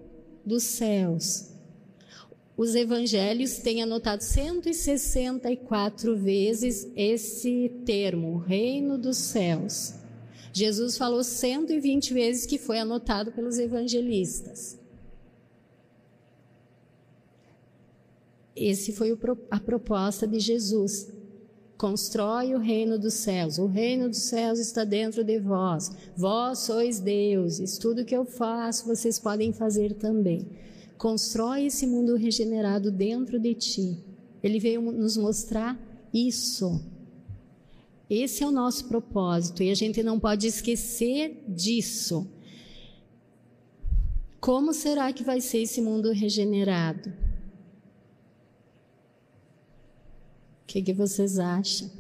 dos 0.45 0.63
céus. 0.63 1.49
Os 2.57 2.73
evangelhos 2.75 3.59
têm 3.59 3.83
anotado 3.83 4.23
164 4.23 6.17
vezes 6.17 6.91
esse 6.95 7.71
termo, 7.85 8.37
reino 8.37 8.97
dos 8.97 9.17
céus. 9.17 9.93
Jesus 10.51 10.97
falou 10.97 11.23
120 11.23 12.13
vezes 12.13 12.45
que 12.45 12.57
foi 12.57 12.79
anotado 12.79 13.31
pelos 13.31 13.57
evangelistas. 13.57 14.77
Esse 18.55 18.91
foi 18.91 19.17
a 19.49 19.59
proposta 19.59 20.27
de 20.27 20.39
Jesus. 20.39 21.07
Constrói 21.77 22.53
o 22.53 22.59
reino 22.59 22.99
dos 22.99 23.13
céus. 23.13 23.57
O 23.57 23.67
reino 23.67 24.09
dos 24.09 24.23
céus 24.23 24.59
está 24.59 24.83
dentro 24.83 25.23
de 25.23 25.39
vós. 25.39 25.91
Vós 26.17 26.59
sois 26.59 26.99
deuses. 26.99 27.77
Tudo 27.77 28.03
que 28.03 28.15
eu 28.15 28.25
faço, 28.25 28.85
vocês 28.85 29.17
podem 29.17 29.53
fazer 29.53 29.93
também. 29.93 30.45
Constrói 30.97 31.67
esse 31.67 31.87
mundo 31.87 32.17
regenerado 32.17 32.91
dentro 32.91 33.39
de 33.39 33.53
ti. 33.53 33.97
Ele 34.43 34.59
veio 34.59 34.81
nos 34.81 35.15
mostrar 35.15 35.79
isso. 36.13 36.83
Esse 38.09 38.43
é 38.43 38.47
o 38.47 38.51
nosso 38.51 38.87
propósito 38.87 39.61
e 39.61 39.69
a 39.69 39.75
gente 39.75 40.01
não 40.01 40.19
pode 40.19 40.47
esquecer 40.47 41.43
disso. 41.47 42.27
Como 44.39 44.73
será 44.73 45.13
que 45.13 45.23
vai 45.23 45.39
ser 45.39 45.59
esse 45.59 45.79
mundo 45.79 46.11
regenerado? 46.11 47.09
O 50.63 50.65
que, 50.65 50.81
que 50.81 50.93
vocês 50.93 51.37
acham? 51.37 51.91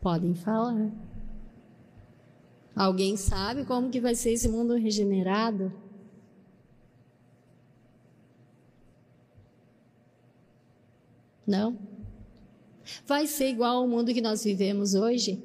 Podem 0.00 0.34
falar. 0.34 0.92
Alguém 2.76 3.16
sabe 3.16 3.64
como 3.64 3.90
que 3.90 4.00
vai 4.00 4.14
ser 4.14 4.32
esse 4.32 4.48
mundo 4.48 4.74
regenerado? 4.74 5.72
Não? 11.46 11.93
Vai 13.06 13.26
ser 13.26 13.48
igual 13.48 13.78
ao 13.78 13.88
mundo 13.88 14.12
que 14.12 14.20
nós 14.20 14.44
vivemos 14.44 14.94
hoje? 14.94 15.42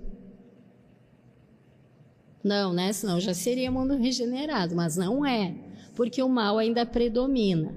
Não, 2.44 2.74
né? 2.74 2.92
Senão 2.94 3.20
já 3.20 3.34
seria 3.34 3.72
mundo 3.72 3.96
regenerado, 3.96 4.76
mas 4.76 4.96
não 4.96 5.26
é, 5.26 5.56
porque 5.96 6.22
o 6.22 6.30
mal 6.30 6.58
ainda 6.58 6.86
predomina. 6.86 7.76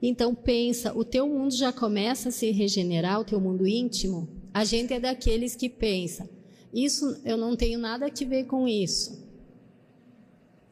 Então 0.00 0.34
pensa, 0.34 0.96
o 0.96 1.04
teu 1.04 1.28
mundo 1.28 1.54
já 1.54 1.72
começa 1.72 2.28
a 2.28 2.32
se 2.32 2.50
regenerar, 2.50 3.20
o 3.20 3.24
teu 3.24 3.40
mundo 3.40 3.66
íntimo. 3.66 4.28
A 4.54 4.64
gente 4.64 4.92
é 4.92 5.00
daqueles 5.00 5.54
que 5.54 5.68
pensa, 5.68 6.28
isso 6.72 7.20
eu 7.24 7.36
não 7.36 7.56
tenho 7.56 7.78
nada 7.78 8.06
a 8.06 8.24
ver 8.26 8.44
com 8.44 8.66
isso. 8.66 9.26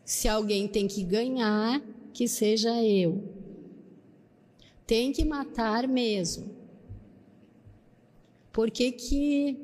Se 0.05 0.29
alguém 0.29 0.69
tem 0.69 0.87
que 0.87 1.03
ganhar, 1.03 1.83
que 2.13 2.29
seja 2.29 2.83
eu. 2.83 3.23
Tem 4.87 5.13
que 5.13 5.25
matar 5.25 5.89
mesmo. 5.89 6.56
Por 8.57 8.71
que, 8.71 8.91
que 8.91 9.55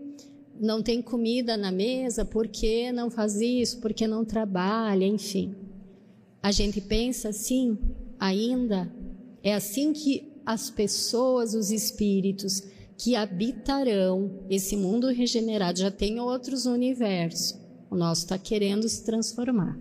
não 0.60 0.82
tem 0.82 1.00
comida 1.00 1.56
na 1.56 1.72
mesa? 1.72 2.26
Por 2.26 2.46
que 2.46 2.92
não 2.92 3.10
faz 3.10 3.40
isso? 3.40 3.80
Por 3.80 3.94
que 3.94 4.06
não 4.06 4.22
trabalha? 4.22 5.06
Enfim. 5.06 5.54
A 6.42 6.52
gente 6.52 6.78
pensa 6.78 7.30
assim 7.30 7.78
ainda. 8.20 8.94
É 9.42 9.54
assim 9.54 9.94
que 9.94 10.30
as 10.44 10.68
pessoas, 10.68 11.54
os 11.54 11.70
espíritos 11.70 12.64
que 12.98 13.16
habitarão 13.16 14.44
esse 14.50 14.76
mundo 14.76 15.06
regenerado, 15.06 15.78
já 15.78 15.90
tem 15.90 16.20
outros 16.20 16.66
universos. 16.66 17.58
O 17.90 17.96
nosso 17.96 18.24
está 18.24 18.36
querendo 18.36 18.86
se 18.90 19.02
transformar 19.06 19.80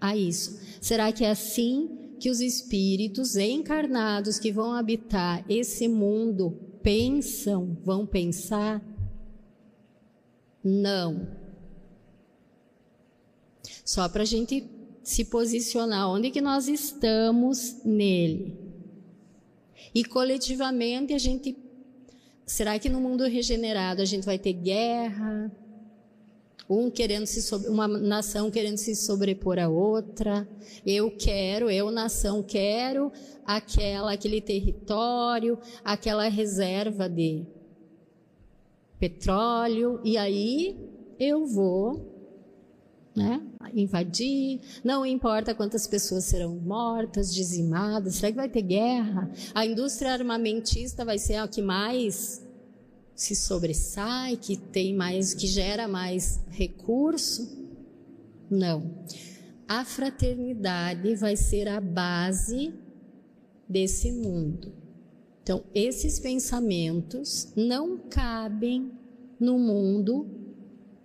a 0.00 0.16
isso. 0.16 0.58
Será 0.80 1.12
que 1.12 1.24
é 1.24 1.30
assim 1.30 1.90
que 2.18 2.28
os 2.28 2.40
espíritos 2.40 3.36
encarnados 3.36 4.40
que 4.40 4.50
vão 4.50 4.72
habitar 4.72 5.44
esse 5.48 5.86
mundo 5.86 6.67
pensam, 6.82 7.76
vão 7.84 8.06
pensar? 8.06 8.82
Não. 10.62 11.28
Só 13.84 14.08
para 14.08 14.22
a 14.22 14.26
gente 14.26 14.68
se 15.02 15.24
posicionar 15.24 16.10
onde 16.10 16.30
que 16.30 16.40
nós 16.40 16.68
estamos 16.68 17.82
nele. 17.84 18.56
E 19.94 20.04
coletivamente 20.04 21.14
a 21.14 21.18
gente 21.18 21.56
será 22.44 22.78
que 22.78 22.88
no 22.88 23.00
mundo 23.00 23.24
regenerado 23.24 24.02
a 24.02 24.04
gente 24.04 24.24
vai 24.24 24.38
ter 24.38 24.52
guerra, 24.52 25.50
Um 26.68 26.90
querendo 26.90 27.26
se 27.26 27.40
sobre, 27.40 27.68
uma 27.68 27.88
nação 27.88 28.50
querendo 28.50 28.76
se 28.76 28.94
sobrepor 28.94 29.58
a 29.58 29.68
outra. 29.68 30.46
Eu 30.84 31.10
quero, 31.10 31.70
eu 31.70 31.90
nação 31.90 32.42
quero 32.42 33.10
aquela 33.44 34.12
aquele 34.12 34.40
território, 34.40 35.58
aquela 35.82 36.28
reserva 36.28 37.08
de 37.08 37.46
petróleo 38.98 40.00
e 40.04 40.18
aí 40.18 40.76
eu 41.18 41.46
vou 41.46 42.18
né, 43.18 43.42
invadir, 43.74 44.60
não 44.84 45.04
importa 45.04 45.54
quantas 45.54 45.86
pessoas 45.86 46.24
serão 46.24 46.54
mortas, 46.54 47.34
dizimadas, 47.34 48.14
será 48.14 48.30
que 48.30 48.36
vai 48.36 48.48
ter 48.48 48.62
guerra? 48.62 49.30
A 49.54 49.66
indústria 49.66 50.12
armamentista 50.12 51.04
vai 51.04 51.18
ser 51.18 51.34
a 51.34 51.48
que 51.48 51.60
mais 51.60 52.46
se 53.18 53.34
sobressai, 53.34 54.36
que 54.36 54.56
tem 54.56 54.94
mais, 54.94 55.34
que 55.34 55.48
gera 55.48 55.88
mais 55.88 56.40
recurso? 56.50 57.66
Não. 58.48 59.04
A 59.66 59.84
fraternidade 59.84 61.16
vai 61.16 61.34
ser 61.34 61.66
a 61.66 61.80
base 61.80 62.72
desse 63.68 64.12
mundo. 64.12 64.72
Então, 65.42 65.64
esses 65.74 66.20
pensamentos 66.20 67.52
não 67.56 67.98
cabem 67.98 68.92
no 69.40 69.58
mundo, 69.58 70.24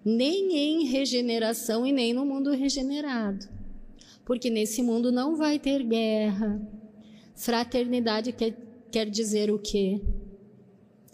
nem 0.06 0.56
em 0.56 0.86
regeneração 0.86 1.84
e 1.84 1.92
nem 1.92 2.14
no 2.14 2.24
mundo 2.24 2.52
regenerado. 2.52 3.50
Porque 4.24 4.52
nesse 4.52 4.84
mundo 4.84 5.12
não 5.12 5.36
vai 5.36 5.58
ter 5.58 5.82
guerra. 5.82 6.62
Fraternidade 7.34 8.32
quer, 8.34 8.56
quer 8.92 9.10
dizer 9.10 9.50
o 9.50 9.58
quê? 9.58 10.00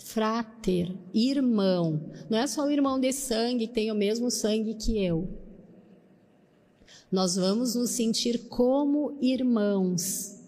Frater, 0.10 0.92
irmão. 1.14 2.12
Não 2.30 2.38
é 2.38 2.48
só 2.48 2.66
o 2.66 2.72
irmão 2.72 3.00
de 3.00 3.14
sangue 3.14 3.68
que 3.68 3.74
tem 3.74 3.92
o 3.92 3.96
mesmo 3.96 4.32
sangue 4.32 4.74
que 4.74 4.98
eu. 5.04 5.28
Nós 7.12 7.36
vamos 7.36 7.76
nos 7.76 7.92
sentir 7.92 8.48
como 8.50 9.18
irmãos. 9.22 10.40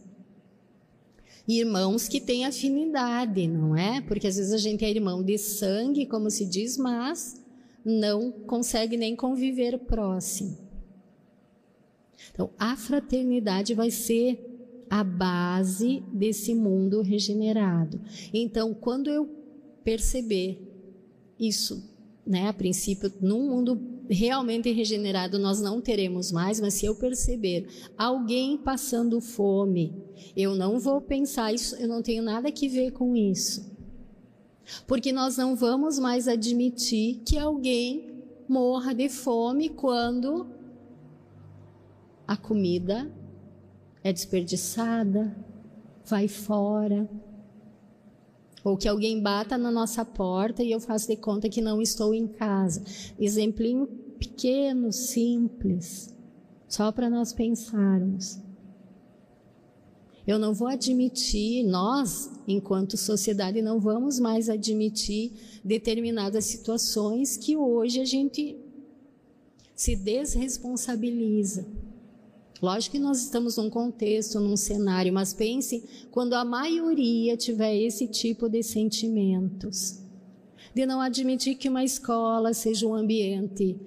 Irmãos 1.47 2.07
que 2.07 2.19
têm 2.19 2.45
afinidade, 2.45 3.47
não 3.47 3.75
é? 3.75 4.01
Porque 4.01 4.27
às 4.27 4.35
vezes 4.35 4.51
a 4.51 4.57
gente 4.57 4.83
é 4.83 4.89
irmão 4.89 5.23
de 5.23 5.37
sangue, 5.37 6.05
como 6.05 6.29
se 6.29 6.45
diz, 6.45 6.77
mas 6.77 7.39
não 7.85 8.31
consegue 8.31 8.97
nem 8.97 9.15
conviver 9.15 9.77
próximo. 9.79 10.57
Então, 12.31 12.49
a 12.57 12.75
fraternidade 12.75 13.73
vai 13.73 13.91
ser 13.91 14.39
a 14.89 15.03
base 15.03 16.03
desse 16.11 16.53
mundo 16.53 17.01
regenerado. 17.01 17.99
Então, 18.33 18.73
quando 18.73 19.09
eu 19.09 19.40
perceber 19.83 20.59
isso, 21.39 21.83
né? 22.25 22.47
A 22.47 22.53
princípio, 22.53 23.11
num 23.21 23.49
mundo 23.49 23.79
realmente 24.09 24.71
regenerado 24.71 25.39
nós 25.39 25.61
não 25.61 25.79
teremos 25.79 26.31
mais, 26.31 26.59
mas 26.59 26.73
se 26.73 26.85
eu 26.85 26.95
perceber 26.95 27.67
alguém 27.97 28.57
passando 28.57 29.21
fome, 29.21 29.95
eu 30.35 30.53
não 30.55 30.79
vou 30.79 30.99
pensar 31.01 31.53
isso, 31.53 31.75
eu 31.77 31.87
não 31.87 32.01
tenho 32.01 32.21
nada 32.21 32.51
que 32.51 32.67
ver 32.67 32.91
com 32.91 33.15
isso. 33.15 33.71
Porque 34.85 35.11
nós 35.11 35.37
não 35.37 35.55
vamos 35.55 35.97
mais 35.97 36.27
admitir 36.27 37.21
que 37.25 37.37
alguém 37.37 38.23
morra 38.47 38.93
de 38.93 39.09
fome 39.09 39.69
quando 39.69 40.47
a 42.27 42.35
comida 42.37 43.11
é 44.03 44.11
desperdiçada, 44.11 45.35
vai 46.05 46.27
fora, 46.27 47.09
ou 48.63 48.77
que 48.77 48.87
alguém 48.87 49.21
bata 49.21 49.57
na 49.57 49.71
nossa 49.71 50.05
porta 50.05 50.63
e 50.63 50.71
eu 50.71 50.79
faço 50.79 51.07
de 51.07 51.15
conta 51.15 51.49
que 51.49 51.61
não 51.61 51.81
estou 51.81 52.13
em 52.13 52.27
casa. 52.27 52.83
Exemplinho 53.19 53.87
pequeno, 54.19 54.91
simples, 54.91 56.13
só 56.67 56.91
para 56.91 57.09
nós 57.09 57.33
pensarmos. 57.33 58.39
Eu 60.25 60.37
não 60.37 60.53
vou 60.53 60.67
admitir, 60.67 61.63
nós, 61.65 62.31
enquanto 62.47 62.95
sociedade, 62.95 63.61
não 63.61 63.79
vamos 63.79 64.19
mais 64.19 64.49
admitir 64.49 65.33
determinadas 65.63 66.45
situações 66.45 67.35
que 67.35 67.57
hoje 67.57 67.99
a 67.99 68.05
gente 68.05 68.55
se 69.75 69.95
desresponsabiliza. 69.95 71.65
Lógico 72.61 72.95
que 72.95 73.01
nós 73.01 73.23
estamos 73.23 73.57
num 73.57 73.69
contexto, 73.69 74.39
num 74.39 74.55
cenário, 74.55 75.11
mas 75.11 75.33
pense 75.33 75.83
quando 76.11 76.33
a 76.33 76.45
maioria 76.45 77.35
tiver 77.35 77.75
esse 77.75 78.07
tipo 78.07 78.47
de 78.47 78.61
sentimentos. 78.61 79.99
De 80.73 80.85
não 80.85 81.01
admitir 81.01 81.55
que 81.55 81.67
uma 81.67 81.83
escola 81.83 82.53
seja 82.53 82.87
um 82.87 82.93
ambiente 82.93 83.77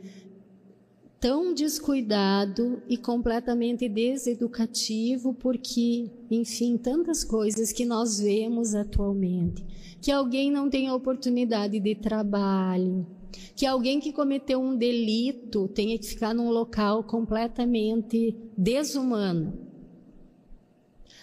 tão 1.25 1.55
descuidado 1.55 2.83
e 2.87 2.99
completamente 2.99 3.89
deseducativo, 3.89 5.33
porque, 5.33 6.11
enfim, 6.31 6.77
tantas 6.77 7.25
coisas 7.25 7.73
que 7.73 7.87
nós 7.87 8.21
vemos 8.21 8.75
atualmente. 8.75 9.65
Que 10.03 10.11
alguém 10.11 10.51
não 10.51 10.69
tem 10.69 10.91
oportunidade 10.91 11.81
de 11.81 11.95
trabalho, 11.95 13.07
que 13.55 13.67
alguém 13.67 14.01
que 14.01 14.13
cometeu 14.13 14.61
um 14.61 14.77
delito 14.77 15.69
tenha 15.69 15.99
que 15.99 16.07
ficar 16.07 16.35
num 16.35 16.51
local 16.51 17.05
completamente 17.05 18.37
desumano. 18.57 19.59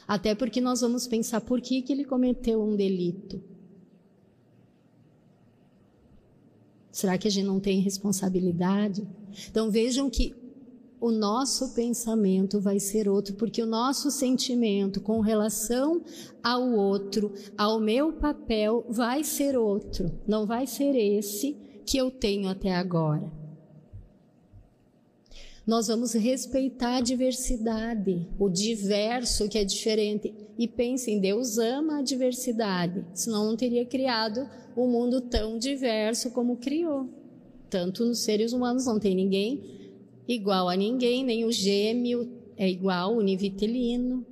Até 0.07 0.35
porque 0.35 0.59
nós 0.59 0.81
vamos 0.81 1.07
pensar 1.07 1.41
por 1.41 1.61
que, 1.61 1.81
que 1.81 1.93
ele 1.93 2.03
cometeu 2.03 2.61
um 2.61 2.75
delito. 2.75 3.41
Será 6.91 7.17
que 7.17 7.27
a 7.27 7.31
gente 7.31 7.45
não 7.45 7.59
tem 7.59 7.79
responsabilidade? 7.79 9.07
Então 9.49 9.71
vejam 9.71 10.09
que 10.09 10.35
o 10.99 11.09
nosso 11.09 11.73
pensamento 11.73 12.59
vai 12.59 12.79
ser 12.79 13.09
outro, 13.09 13.33
porque 13.33 13.63
o 13.63 13.65
nosso 13.65 14.11
sentimento 14.11 15.01
com 15.01 15.19
relação 15.19 16.03
ao 16.43 16.71
outro, 16.73 17.33
ao 17.57 17.79
meu 17.79 18.13
papel, 18.13 18.85
vai 18.87 19.23
ser 19.23 19.57
outro. 19.57 20.11
Não 20.27 20.45
vai 20.45 20.67
ser 20.67 20.95
esse 20.95 21.57
que 21.85 21.97
eu 21.97 22.09
tenho 22.09 22.49
até 22.49 22.73
agora. 22.73 23.31
Nós 25.65 25.87
vamos 25.87 26.13
respeitar 26.13 26.97
a 26.97 27.01
diversidade, 27.01 28.27
o 28.39 28.49
diverso 28.49 29.47
que 29.47 29.57
é 29.57 29.63
diferente. 29.63 30.33
E 30.57 30.67
pensem, 30.67 31.19
Deus 31.19 31.57
ama 31.57 31.99
a 31.99 32.01
diversidade, 32.01 33.05
senão 33.13 33.45
não 33.45 33.55
teria 33.55 33.85
criado 33.85 34.49
um 34.75 34.87
mundo 34.87 35.21
tão 35.21 35.57
diverso 35.57 36.31
como 36.31 36.57
criou. 36.57 37.07
Tanto 37.69 38.03
nos 38.03 38.19
seres 38.19 38.53
humanos 38.53 38.85
não 38.85 38.99
tem 38.99 39.15
ninguém 39.15 39.79
igual 40.27 40.69
a 40.69 40.75
ninguém, 40.75 41.23
nem 41.23 41.45
o 41.45 41.51
gêmeo 41.51 42.29
é 42.57 42.69
igual, 42.69 43.15
univitelino. 43.15 44.25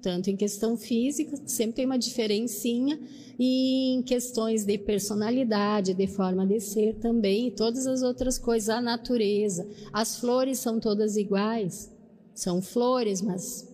Tanto 0.00 0.30
em 0.30 0.36
questão 0.36 0.76
física, 0.76 1.36
sempre 1.44 1.76
tem 1.76 1.86
uma 1.86 1.98
diferencinha, 1.98 2.98
e 3.38 3.94
em 3.94 4.02
questões 4.02 4.64
de 4.64 4.78
personalidade, 4.78 5.94
de 5.94 6.06
forma 6.06 6.46
de 6.46 6.60
ser 6.60 6.94
também, 6.96 7.48
e 7.48 7.50
todas 7.50 7.86
as 7.86 8.02
outras 8.02 8.38
coisas, 8.38 8.68
a 8.68 8.80
natureza. 8.80 9.68
As 9.92 10.18
flores 10.18 10.58
são 10.58 10.78
todas 10.78 11.16
iguais, 11.16 11.90
são 12.34 12.62
flores, 12.62 13.20
mas 13.20 13.68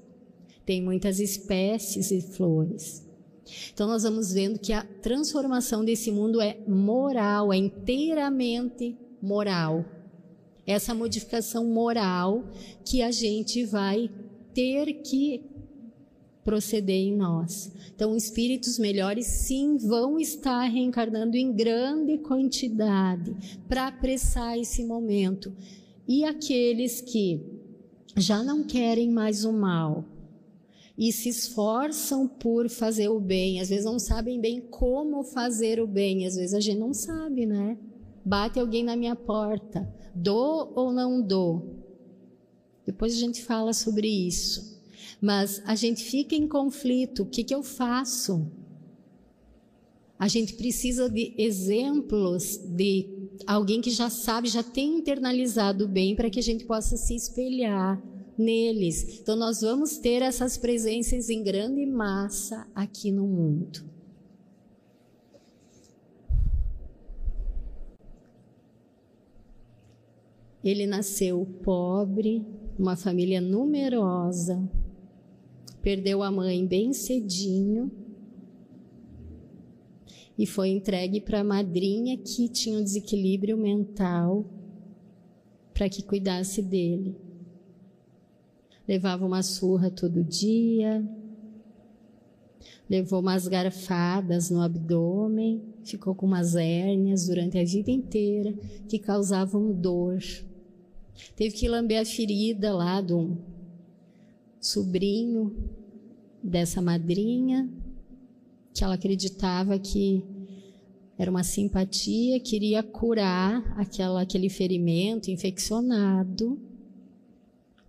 tem 0.65 0.83
muitas 0.83 1.21
espécies 1.21 2.09
de 2.09 2.21
flores. 2.21 3.05
Então 3.73 3.87
nós 3.87 4.03
vamos 4.03 4.33
vendo 4.33 4.59
que 4.59 4.73
a 4.73 4.83
transformação 4.83 5.85
desse 5.85 6.11
mundo 6.11 6.41
é 6.41 6.59
moral, 6.67 7.53
é 7.53 7.57
inteiramente 7.57 8.97
moral. 9.21 9.85
Essa 10.67 10.95
modificação 10.95 11.67
moral 11.67 12.45
que 12.85 13.03
a 13.03 13.11
gente 13.11 13.65
vai 13.65 14.11
ter 14.55 15.03
que 15.03 15.43
proceder 16.45 16.95
em 16.95 17.17
nós. 17.17 17.73
Então, 17.95 18.15
espíritos 18.15 18.79
melhores, 18.79 19.27
sim, 19.27 19.77
vão 19.77 20.21
estar 20.21 20.63
reencarnando 20.65 21.37
em 21.37 21.53
grande 21.53 22.19
quantidade 22.19 23.35
para 23.67 23.89
apressar 23.89 24.59
esse 24.59 24.85
momento. 24.85 25.53
E 26.07 26.25
aqueles 26.25 27.01
que 27.01 27.41
já 28.17 28.43
não 28.43 28.63
querem 28.63 29.11
mais 29.11 29.45
o 29.45 29.53
mal 29.53 30.05
e 30.97 31.11
se 31.11 31.29
esforçam 31.29 32.29
por 32.29 32.69
fazer 32.69 33.09
o 33.09 33.19
bem, 33.19 33.61
às 33.61 33.69
vezes 33.71 33.85
não 33.85 33.99
sabem 33.99 34.41
bem 34.41 34.61
como 34.61 35.25
fazer 35.25 35.81
o 35.81 35.87
bem, 35.87 36.27
às 36.27 36.37
vezes 36.37 36.55
a 36.55 36.61
gente 36.61 36.79
não 36.79 36.95
sabe, 36.95 37.47
né? 37.47 37.77
Bate 38.25 38.61
alguém 38.61 38.85
na 38.85 38.95
minha 38.95 39.17
porta, 39.17 39.89
dou 40.15 40.73
ou 40.77 40.93
não 40.93 41.21
dou? 41.21 41.85
Depois 42.87 43.15
a 43.15 43.19
gente 43.19 43.43
fala 43.43 43.73
sobre 43.73 44.09
isso. 44.09 44.74
Mas 45.25 45.63
a 45.65 45.75
gente 45.75 46.05
fica 46.05 46.35
em 46.35 46.47
conflito. 46.47 47.23
O 47.23 47.27
que, 47.27 47.43
que 47.43 47.55
eu 47.55 47.63
faço? 47.63 48.47
A 50.19 50.29
gente 50.29 50.53
precisa 50.53 51.09
de 51.09 51.35
exemplos 51.39 52.59
de 52.59 53.09
alguém 53.47 53.81
que 53.81 53.89
já 53.89 54.11
sabe, 54.11 54.49
já 54.49 54.63
tem 54.63 54.99
internalizado 54.99 55.89
bem, 55.89 56.15
para 56.15 56.29
que 56.29 56.39
a 56.39 56.43
gente 56.43 56.67
possa 56.67 56.99
se 56.99 57.17
espelhar 57.17 58.03
neles. 58.37 59.19
Então, 59.19 59.35
nós 59.35 59.63
vamos 59.63 59.97
ter 59.97 60.21
essas 60.21 60.59
presenças 60.59 61.31
em 61.31 61.43
grande 61.43 61.87
massa 61.87 62.69
aqui 62.75 63.11
no 63.11 63.27
mundo. 63.27 63.83
Ele 70.63 70.87
nasceu 70.87 71.47
pobre, 71.63 72.45
uma 72.79 72.95
família 72.95 73.41
numerosa, 73.41 74.63
perdeu 75.85 76.23
a 76.23 76.31
mãe 76.31 76.67
bem 76.67 76.95
cedinho 76.95 77.93
e 80.37 80.47
foi 80.47 80.71
entregue 80.71 81.21
para 81.21 81.41
a 81.41 81.45
madrinha 81.45 82.17
que 82.17 82.49
tinha 82.49 82.79
um 82.79 82.83
desequilíbrio 82.83 83.59
mental 83.59 84.47
para 85.75 85.87
que 85.91 86.03
cuidasse 86.03 86.63
dele. 86.63 87.15
Levava 88.89 89.27
uma 89.27 89.43
surra 89.43 89.91
todo 89.91 90.25
dia, 90.25 91.07
levou 92.89 93.21
umas 93.21 93.47
garfadas 93.47 94.49
no 94.49 94.63
abdômen, 94.63 95.63
ficou 95.85 96.15
com 96.15 96.25
umas 96.25 96.57
hérnias 96.57 97.27
durante 97.27 97.59
a 97.59 97.65
vida 97.65 97.91
inteira 97.91 98.55
que 98.89 98.99
causavam 98.99 99.71
dor. 99.71 100.19
Teve 101.37 101.55
que 101.55 101.69
lamber 101.69 102.01
a 102.01 102.07
ferida 102.07 102.73
lá 102.73 103.03
do 103.03 103.37
sobrinho 104.65 105.55
dessa 106.43 106.81
madrinha, 106.81 107.69
que 108.73 108.83
ela 108.83 108.95
acreditava 108.95 109.79
que 109.79 110.25
era 111.19 111.31
uma 111.31 111.45
simpatia, 111.45 112.41
queria 112.41 112.83
curar 112.83 113.79
aquela, 113.79 114.23
aquele 114.23 114.49
ferimento 114.49 115.31
infeccionado 115.31 116.59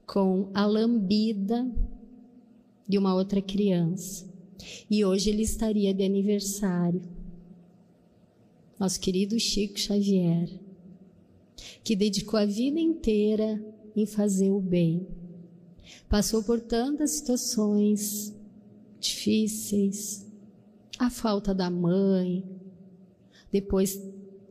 com 0.06 0.50
a 0.54 0.66
lambida 0.66 1.66
de 2.88 2.98
uma 2.98 3.16
outra 3.16 3.42
criança. 3.42 4.30
E 4.92 5.04
hoje 5.06 5.30
ele 5.30 5.44
estaria 5.44 5.94
de 5.94 6.04
aniversário. 6.04 7.02
Nosso 8.78 9.00
querido 9.00 9.40
Chico 9.40 9.80
Xavier, 9.80 10.50
que 11.84 11.96
dedicou 11.96 12.38
a 12.38 12.46
vida 12.46 12.80
inteira 12.80 13.64
em 13.96 14.06
fazer 14.06 14.52
o 14.52 14.60
bem. 14.60 15.08
Passou 16.10 16.44
por 16.44 16.60
tantas 16.60 17.12
situações 17.12 18.34
difíceis, 19.00 20.26
a 20.98 21.10
falta 21.10 21.54
da 21.54 21.70
mãe, 21.70 22.44
depois 23.52 24.02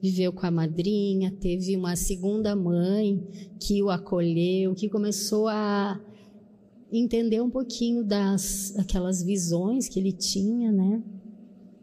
viveu 0.01 0.32
com 0.32 0.47
a 0.47 0.51
madrinha, 0.51 1.30
teve 1.30 1.76
uma 1.76 1.97
segunda 1.97 2.55
mãe 2.55 3.26
que 3.59 3.82
o 3.82 3.91
acolheu, 3.91 4.74
que 4.74 4.89
começou 4.89 5.49
a 5.49 5.99
entender 6.93 7.41
um 7.41 7.51
pouquinho 7.51 8.05
das 8.05 8.76
aquelas 8.78 9.22
visões 9.22 9.89
que 9.89 9.99
ele 9.99 10.12
tinha, 10.12 10.70
né? 10.70 11.03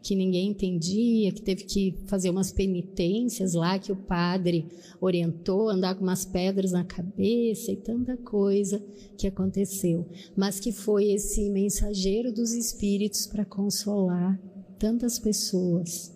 Que 0.02 0.16
ninguém 0.16 0.48
entendia, 0.48 1.32
que 1.32 1.40
teve 1.40 1.64
que 1.64 1.96
fazer 2.06 2.28
umas 2.28 2.50
penitências 2.50 3.54
lá 3.54 3.78
que 3.78 3.92
o 3.92 3.96
padre 3.96 4.66
orientou, 5.00 5.68
andar 5.68 5.94
com 5.94 6.02
umas 6.02 6.24
pedras 6.24 6.72
na 6.72 6.84
cabeça 6.84 7.70
e 7.70 7.76
tanta 7.76 8.16
coisa 8.16 8.82
que 9.16 9.26
aconteceu, 9.26 10.06
mas 10.36 10.58
que 10.58 10.72
foi 10.72 11.12
esse 11.12 11.48
mensageiro 11.48 12.32
dos 12.32 12.52
espíritos 12.52 13.26
para 13.26 13.44
consolar 13.44 14.40
tantas 14.78 15.18
pessoas. 15.18 16.12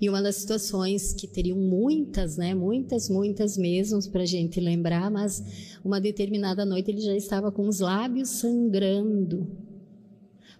E 0.00 0.08
uma 0.08 0.20
das 0.20 0.36
situações 0.36 1.14
que 1.14 1.26
teriam 1.26 1.58
muitas, 1.58 2.36
né, 2.36 2.54
muitas, 2.54 3.08
muitas 3.08 3.56
mesmo 3.56 4.02
para 4.10 4.22
a 4.22 4.26
gente 4.26 4.60
lembrar, 4.60 5.10
mas 5.10 5.42
uma 5.84 6.00
determinada 6.00 6.64
noite 6.64 6.90
ele 6.90 7.00
já 7.00 7.16
estava 7.16 7.50
com 7.50 7.66
os 7.66 7.80
lábios 7.80 8.28
sangrando, 8.28 9.46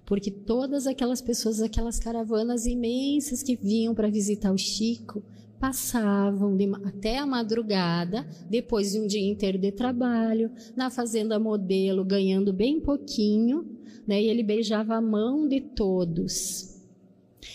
porque 0.05 0.30
todas 0.30 0.86
aquelas 0.86 1.20
pessoas, 1.20 1.61
aquelas 1.61 1.98
caravanas 1.98 2.66
imensas 2.66 3.42
que 3.42 3.57
vinham 3.57 3.94
para 3.94 4.11
visitar 4.11 4.53
o 4.53 4.59
Chico, 4.59 5.22
passavam 5.61 6.57
de, 6.57 6.68
até 6.84 7.18
a 7.18 7.26
madrugada, 7.26 8.26
depois 8.50 8.92
de 8.92 9.00
um 9.00 9.07
dia 9.07 9.24
inteiro 9.24 9.57
de 9.57 9.70
trabalho, 9.70 10.50
na 10.74 10.90
fazenda 10.90 11.38
modelo, 11.38 12.05
ganhando 12.05 12.53
bem 12.53 12.80
pouquinho, 12.80 13.64
né, 14.05 14.20
e 14.20 14.28
ele 14.28 14.42
beijava 14.42 14.96
a 14.96 15.00
mão 15.00 15.46
de 15.46 15.61
todos. 15.61 16.80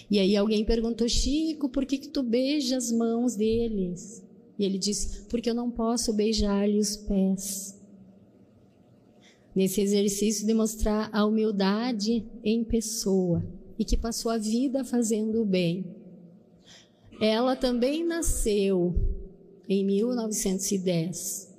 E 0.09 0.19
aí 0.19 0.37
alguém 0.37 0.63
perguntou, 0.63 1.07
Chico, 1.09 1.67
por 1.67 1.85
que, 1.85 1.97
que 1.97 2.07
tu 2.07 2.23
beija 2.23 2.77
as 2.77 2.91
mãos 2.91 3.35
deles? 3.35 4.23
E 4.57 4.63
ele 4.63 4.77
disse, 4.77 5.23
porque 5.27 5.49
eu 5.49 5.53
não 5.53 5.69
posso 5.69 6.13
beijar-lhe 6.13 6.79
os 6.79 6.95
pés. 6.95 7.76
Nesse 9.58 9.82
exercício 9.82 10.45
de 10.45 10.53
mostrar 10.53 11.10
a 11.12 11.26
humildade 11.26 12.24
em 12.43 12.64
pessoa 12.64 13.43
e 13.76 13.84
que 13.84 13.97
passou 13.97 14.30
a 14.30 14.38
vida 14.38 14.86
fazendo 14.86 15.41
o 15.41 15.45
bem. 15.45 15.84
Ela 17.20 17.55
também 17.55 18.05
nasceu 18.05 18.93
em 19.68 19.84
1910, 19.84 21.58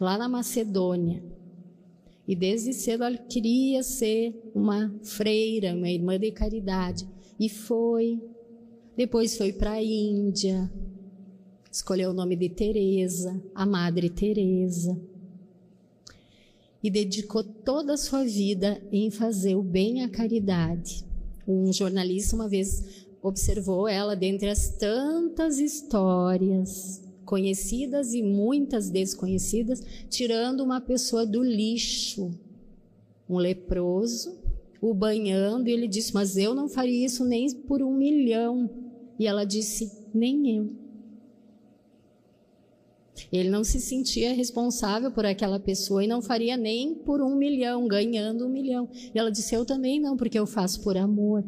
lá 0.00 0.16
na 0.16 0.28
Macedônia. 0.28 1.24
E 2.24 2.36
desde 2.36 2.72
cedo 2.72 3.02
ela 3.02 3.18
queria 3.18 3.82
ser 3.82 4.40
uma 4.54 4.94
freira, 5.02 5.74
uma 5.74 5.90
irmã 5.90 6.20
de 6.20 6.30
caridade. 6.30 7.04
E 7.36 7.48
foi. 7.48 8.22
Depois 8.96 9.36
foi 9.36 9.52
para 9.52 9.72
a 9.72 9.82
Índia. 9.82 10.72
Escolheu 11.68 12.10
o 12.10 12.14
nome 12.14 12.36
de 12.36 12.48
Teresa, 12.48 13.42
a 13.52 13.66
Madre 13.66 14.08
Teresa. 14.08 15.17
E 16.82 16.90
dedicou 16.90 17.42
toda 17.42 17.94
a 17.94 17.96
sua 17.96 18.24
vida 18.24 18.80
em 18.92 19.10
fazer 19.10 19.56
o 19.56 19.62
bem 19.62 20.02
à 20.02 20.08
caridade. 20.08 21.04
Um 21.46 21.72
jornalista 21.72 22.36
uma 22.36 22.48
vez 22.48 23.06
observou 23.22 23.88
ela 23.88 24.14
dentre 24.14 24.48
as 24.48 24.68
tantas 24.76 25.58
histórias 25.58 27.02
conhecidas 27.24 28.14
e 28.14 28.22
muitas 28.22 28.88
desconhecidas, 28.88 29.82
tirando 30.08 30.60
uma 30.60 30.80
pessoa 30.80 31.26
do 31.26 31.42
lixo, 31.42 32.30
um 33.28 33.36
leproso, 33.36 34.38
o 34.80 34.94
banhando, 34.94 35.68
e 35.68 35.72
ele 35.72 35.86
disse: 35.86 36.14
Mas 36.14 36.36
eu 36.36 36.54
não 36.54 36.68
faria 36.68 37.04
isso 37.04 37.24
nem 37.24 37.52
por 37.52 37.82
um 37.82 37.92
milhão. 37.92 38.70
E 39.18 39.26
ela 39.26 39.44
disse: 39.44 39.92
Nem 40.14 40.56
eu. 40.56 40.70
Ele 43.32 43.48
não 43.48 43.64
se 43.64 43.80
sentia 43.80 44.34
responsável 44.34 45.10
por 45.10 45.26
aquela 45.26 45.58
pessoa 45.58 46.04
e 46.04 46.08
não 46.08 46.22
faria 46.22 46.56
nem 46.56 46.94
por 46.94 47.20
um 47.20 47.34
milhão, 47.34 47.86
ganhando 47.88 48.46
um 48.46 48.48
milhão. 48.48 48.88
E 49.14 49.18
ela 49.18 49.30
disse: 49.30 49.54
Eu 49.54 49.64
também 49.64 50.00
não, 50.00 50.16
porque 50.16 50.38
eu 50.38 50.46
faço 50.46 50.80
por 50.82 50.96
amor. 50.96 51.44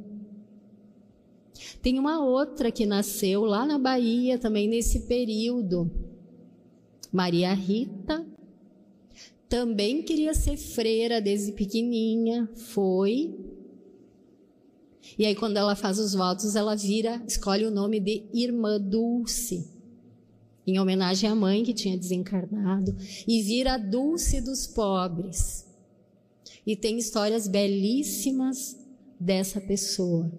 Tem 1.83 1.99
uma 1.99 2.25
outra 2.25 2.71
que 2.71 2.87
nasceu 2.87 3.45
lá 3.45 3.65
na 3.67 3.79
Bahia 3.79 4.39
também 4.39 4.69
nesse 4.69 5.01
período. 5.01 5.91
Maria 7.13 7.53
Rita 7.53 8.25
também 9.49 10.03
queria 10.03 10.33
ser 10.33 10.57
freira 10.57 11.21
desde 11.21 11.53
pequenininha, 11.53 12.49
foi. 12.55 13.35
E 15.19 15.27
aí 15.27 15.35
quando 15.35 15.57
ela 15.57 15.75
faz 15.75 15.99
os 15.99 16.15
votos, 16.15 16.55
ela 16.55 16.77
vira, 16.77 17.21
escolhe 17.27 17.67
o 17.67 17.71
nome 17.71 17.99
de 17.99 18.25
Irmã 18.33 18.81
Dulce, 18.81 19.69
em 20.71 20.79
homenagem 20.79 21.29
à 21.29 21.35
mãe 21.35 21.63
que 21.63 21.75
tinha 21.75 21.99
desencarnado, 21.99 22.97
e 23.27 23.43
vira 23.43 23.77
Dulce 23.77 24.41
dos 24.41 24.67
pobres. 24.67 25.67
E 26.67 26.77
tem 26.77 26.99
histórias 26.99 27.49
belíssimas 27.49 28.77
dessa 29.19 29.61
pessoa 29.61 30.31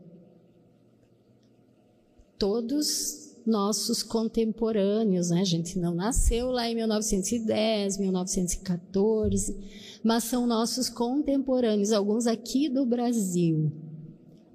todos 2.42 3.36
nossos 3.46 4.02
contemporâneos, 4.02 5.30
né? 5.30 5.42
A 5.42 5.46
gente 5.46 5.78
não 5.78 5.94
nasceu 5.94 6.50
lá 6.50 6.68
em 6.68 6.74
1910, 6.74 8.00
1914, 8.00 9.56
mas 10.04 10.24
são 10.24 10.48
nossos 10.48 10.90
contemporâneos, 10.90 11.92
alguns 11.92 12.26
aqui 12.26 12.68
do 12.68 12.84
Brasil, 12.84 13.72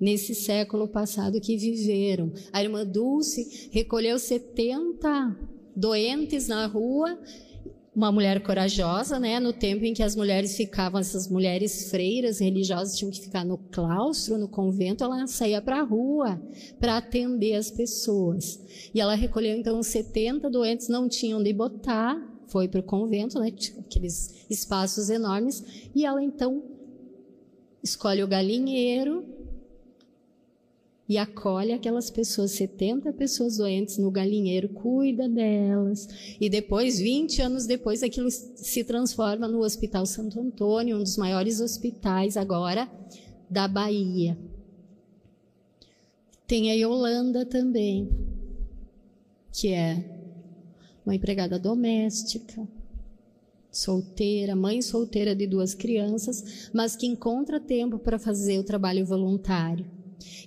nesse 0.00 0.34
século 0.34 0.88
passado 0.88 1.40
que 1.40 1.56
viveram. 1.56 2.32
A 2.52 2.60
irmã 2.60 2.84
Dulce 2.84 3.68
recolheu 3.70 4.18
70 4.18 5.38
doentes 5.76 6.48
na 6.48 6.66
rua 6.66 7.18
uma 7.96 8.12
mulher 8.12 8.42
corajosa, 8.42 9.18
né? 9.18 9.40
No 9.40 9.54
tempo 9.54 9.82
em 9.86 9.94
que 9.94 10.02
as 10.02 10.14
mulheres 10.14 10.54
ficavam, 10.54 11.00
essas 11.00 11.28
mulheres 11.28 11.90
freiras 11.90 12.40
religiosas 12.40 12.94
tinham 12.94 13.10
que 13.10 13.22
ficar 13.22 13.42
no 13.42 13.56
claustro, 13.56 14.36
no 14.36 14.48
convento, 14.48 15.02
ela 15.02 15.26
saía 15.26 15.62
para 15.62 15.80
a 15.80 15.82
rua 15.82 16.38
para 16.78 16.98
atender 16.98 17.54
as 17.54 17.70
pessoas. 17.70 18.60
E 18.94 19.00
ela 19.00 19.14
recolheu 19.14 19.56
então 19.56 19.82
70 19.82 20.50
doentes, 20.50 20.88
não 20.88 21.08
tinham 21.08 21.42
de 21.42 21.54
botar, 21.54 22.20
foi 22.48 22.68
para 22.68 22.80
o 22.80 22.82
convento, 22.82 23.40
né? 23.40 23.50
Aqueles 23.78 24.44
espaços 24.50 25.08
enormes, 25.08 25.64
e 25.94 26.04
ela 26.04 26.22
então 26.22 26.62
escolhe 27.82 28.22
o 28.22 28.28
galinheiro 28.28 29.24
e 31.08 31.16
acolhe 31.18 31.72
aquelas 31.72 32.10
pessoas, 32.10 32.50
70 32.52 33.12
pessoas 33.12 33.58
doentes 33.58 33.96
no 33.96 34.10
galinheiro, 34.10 34.68
cuida 34.68 35.28
delas. 35.28 36.08
E 36.40 36.48
depois, 36.48 36.98
20 36.98 37.42
anos 37.42 37.64
depois, 37.64 38.02
aquilo 38.02 38.28
se 38.30 38.82
transforma 38.82 39.46
no 39.46 39.60
Hospital 39.60 40.04
Santo 40.04 40.40
Antônio, 40.40 40.96
um 40.96 41.02
dos 41.02 41.16
maiores 41.16 41.60
hospitais 41.60 42.36
agora 42.36 42.90
da 43.48 43.68
Bahia. 43.68 44.36
Tem 46.46 46.70
a 46.70 46.74
Yolanda 46.74 47.44
também. 47.44 48.08
que 49.52 49.72
é 49.72 50.04
uma 51.04 51.14
empregada 51.14 51.58
doméstica, 51.58 52.68
solteira, 53.70 54.54
mãe 54.54 54.82
solteira 54.82 55.34
de 55.34 55.46
duas 55.46 55.72
crianças, 55.72 56.68
mas 56.74 56.94
que 56.94 57.06
encontra 57.06 57.58
tempo 57.58 57.98
para 57.98 58.18
fazer 58.18 58.58
o 58.58 58.64
trabalho 58.64 59.06
voluntário. 59.06 59.95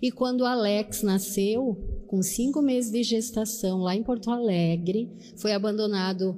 E 0.01 0.11
quando 0.11 0.45
Alex 0.45 1.03
nasceu, 1.03 1.77
com 2.07 2.21
cinco 2.21 2.61
meses 2.61 2.91
de 2.91 3.03
gestação, 3.03 3.79
lá 3.79 3.95
em 3.95 4.03
Porto 4.03 4.29
Alegre, 4.29 5.09
foi 5.35 5.53
abandonado 5.53 6.37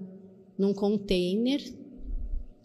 num 0.58 0.74
container 0.74 1.62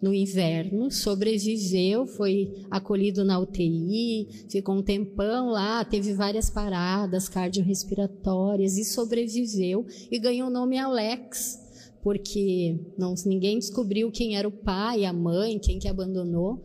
no 0.01 0.13
inverno, 0.13 0.91
sobreviveu, 0.91 2.05
foi 2.05 2.65
acolhido 2.69 3.25
na 3.25 3.39
UTI, 3.39 4.27
ficou 4.47 4.75
um 4.75 4.83
tempão 4.83 5.49
lá, 5.49 5.83
teve 5.83 6.13
várias 6.13 6.49
paradas 6.49 7.27
cardiorrespiratórias 7.27 8.77
e 8.77 8.85
sobreviveu 8.85 9.85
e 10.11 10.19
ganhou 10.19 10.49
o 10.49 10.51
nome 10.51 10.77
Alex, 10.77 11.59
porque 12.03 12.79
não, 12.97 13.15
ninguém 13.25 13.57
descobriu 13.57 14.11
quem 14.11 14.37
era 14.37 14.47
o 14.47 14.51
pai, 14.51 15.03
a 15.03 15.11
mãe, 15.11 15.57
quem 15.57 15.79
que 15.79 15.87
abandonou. 15.87 16.63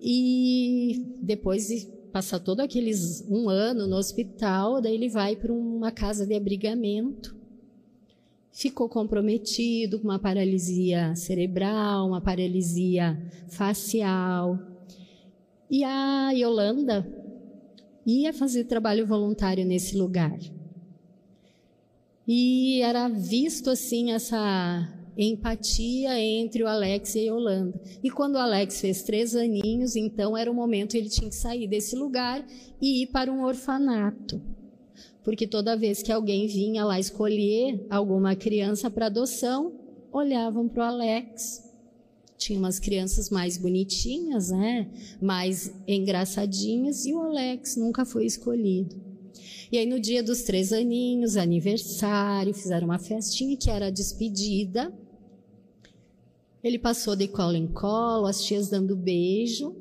E 0.00 1.16
depois 1.20 1.70
de 2.20 2.24
passar 2.24 2.40
todo 2.40 2.60
aqueles 2.60 3.24
um 3.28 3.48
ano 3.48 3.86
no 3.86 3.96
hospital, 3.96 4.80
daí 4.80 4.94
ele 4.94 5.08
vai 5.08 5.36
para 5.36 5.52
uma 5.52 5.92
casa 5.92 6.26
de 6.26 6.34
abrigamento 6.34 7.38
ficou 8.58 8.88
comprometido 8.88 10.00
com 10.00 10.08
uma 10.08 10.18
paralisia 10.18 11.14
cerebral, 11.14 12.08
uma 12.08 12.20
paralisia 12.20 13.16
facial. 13.48 14.58
E 15.70 15.84
a 15.84 16.32
Yolanda 16.32 17.06
ia 18.04 18.32
fazer 18.32 18.64
trabalho 18.64 19.06
voluntário 19.06 19.64
nesse 19.64 19.96
lugar. 19.96 20.36
E 22.26 22.82
era 22.82 23.06
visto 23.08 23.70
assim 23.70 24.10
essa 24.10 24.92
empatia 25.18 26.18
entre 26.18 26.62
o 26.62 26.68
Alex 26.68 27.16
e 27.16 27.18
a 27.18 27.32
Yolanda. 27.32 27.80
E 28.02 28.10
quando 28.10 28.36
o 28.36 28.38
Alex 28.38 28.80
fez 28.80 29.02
três 29.02 29.34
aninhos, 29.34 29.96
então 29.96 30.36
era 30.36 30.50
o 30.50 30.54
momento 30.54 30.96
ele 30.96 31.08
tinha 31.08 31.28
que 31.28 31.36
sair 31.36 31.66
desse 31.66 31.96
lugar 31.96 32.46
e 32.80 33.02
ir 33.02 33.08
para 33.08 33.32
um 33.32 33.44
orfanato 33.44 34.40
porque 35.28 35.46
toda 35.46 35.76
vez 35.76 36.02
que 36.02 36.10
alguém 36.10 36.46
vinha 36.46 36.86
lá 36.86 36.98
escolher 36.98 37.86
alguma 37.90 38.34
criança 38.34 38.90
para 38.90 39.06
adoção, 39.06 39.74
olhavam 40.10 40.66
para 40.66 40.82
o 40.82 40.86
Alex. 40.86 41.64
Tinha 42.38 42.58
umas 42.58 42.78
crianças 42.78 43.28
mais 43.28 43.58
bonitinhas, 43.58 44.50
né? 44.50 44.88
Mais 45.20 45.70
engraçadinhas, 45.86 47.04
e 47.04 47.12
o 47.12 47.20
Alex 47.20 47.76
nunca 47.76 48.06
foi 48.06 48.24
escolhido. 48.24 48.96
E 49.70 49.76
aí, 49.76 49.84
no 49.84 50.00
dia 50.00 50.22
dos 50.22 50.44
três 50.44 50.72
aninhos, 50.72 51.36
aniversário, 51.36 52.54
fizeram 52.54 52.86
uma 52.86 52.98
festinha 52.98 53.54
que 53.54 53.68
era 53.68 53.88
a 53.88 53.90
despedida. 53.90 54.90
Ele 56.62 56.78
passou 56.78 57.14
de 57.14 57.28
colo 57.28 57.56
em 57.56 57.66
colo, 57.66 58.26
as 58.26 58.42
tias 58.42 58.68
dando 58.68 58.96
beijo 58.96 59.74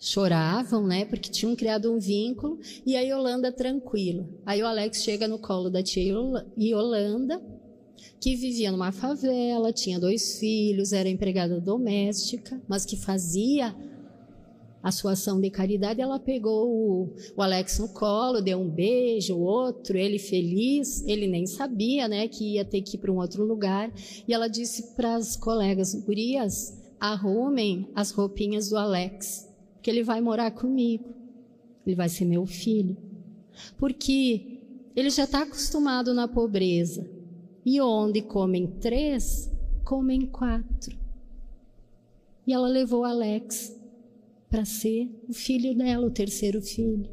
choravam, 0.00 0.86
né, 0.86 1.04
porque 1.04 1.30
tinham 1.30 1.54
criado 1.54 1.92
um 1.92 1.98
vínculo, 1.98 2.58
e 2.86 2.96
a 2.96 3.02
Yolanda 3.02 3.52
tranquila. 3.52 4.26
Aí 4.46 4.62
o 4.62 4.66
Alex 4.66 5.02
chega 5.04 5.28
no 5.28 5.38
colo 5.38 5.68
da 5.68 5.82
tia 5.82 6.02
Yolanda, 6.58 7.40
que 8.18 8.34
vivia 8.34 8.72
numa 8.72 8.92
favela, 8.92 9.72
tinha 9.72 10.00
dois 10.00 10.38
filhos, 10.38 10.94
era 10.94 11.08
empregada 11.08 11.60
doméstica, 11.60 12.60
mas 12.66 12.86
que 12.86 12.96
fazia 12.96 13.76
a 14.82 14.90
sua 14.90 15.12
ação 15.12 15.40
de 15.40 15.50
caridade, 15.50 16.00
ela 16.00 16.18
pegou 16.18 16.68
o, 16.68 17.14
o, 17.36 17.42
Alex 17.42 17.78
no 17.78 17.88
colo, 17.88 18.40
deu 18.40 18.58
um 18.58 18.68
beijo, 18.68 19.38
outro, 19.38 19.96
ele 19.96 20.18
feliz, 20.18 21.04
ele 21.06 21.26
nem 21.26 21.46
sabia, 21.46 22.08
né, 22.08 22.26
que 22.28 22.54
ia 22.54 22.64
ter 22.64 22.80
que 22.80 22.96
ir 22.96 22.98
para 22.98 23.12
um 23.12 23.18
outro 23.18 23.44
lugar, 23.44 23.92
e 24.26 24.32
ela 24.32 24.48
disse 24.48 24.94
para 24.94 25.16
as 25.16 25.36
colegas, 25.36 25.94
gurias, 25.94 26.78
arrumem 26.98 27.90
as 27.94 28.10
roupinhas 28.10 28.70
do 28.70 28.76
Alex, 28.76 29.48
que 29.82 29.90
ele 29.90 30.02
vai 30.02 30.20
morar 30.20 30.50
comigo, 30.50 31.14
ele 31.86 31.96
vai 31.96 32.08
ser 32.08 32.24
meu 32.24 32.46
filho. 32.46 32.96
Porque 33.76 34.60
ele 34.94 35.10
já 35.10 35.24
está 35.24 35.42
acostumado 35.42 36.14
na 36.14 36.26
pobreza. 36.26 37.08
E 37.64 37.80
onde 37.80 38.22
comem 38.22 38.66
três, 38.66 39.50
comem 39.84 40.26
quatro. 40.26 40.96
E 42.46 42.52
ela 42.52 42.68
levou 42.68 43.04
Alex 43.04 43.78
para 44.50 44.64
ser 44.64 45.08
o 45.28 45.32
filho 45.32 45.74
dela, 45.74 46.06
o 46.06 46.10
terceiro 46.10 46.60
filho. 46.60 47.08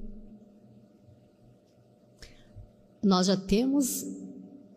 Nós 3.04 3.28
já 3.28 3.38
temos 3.38 4.06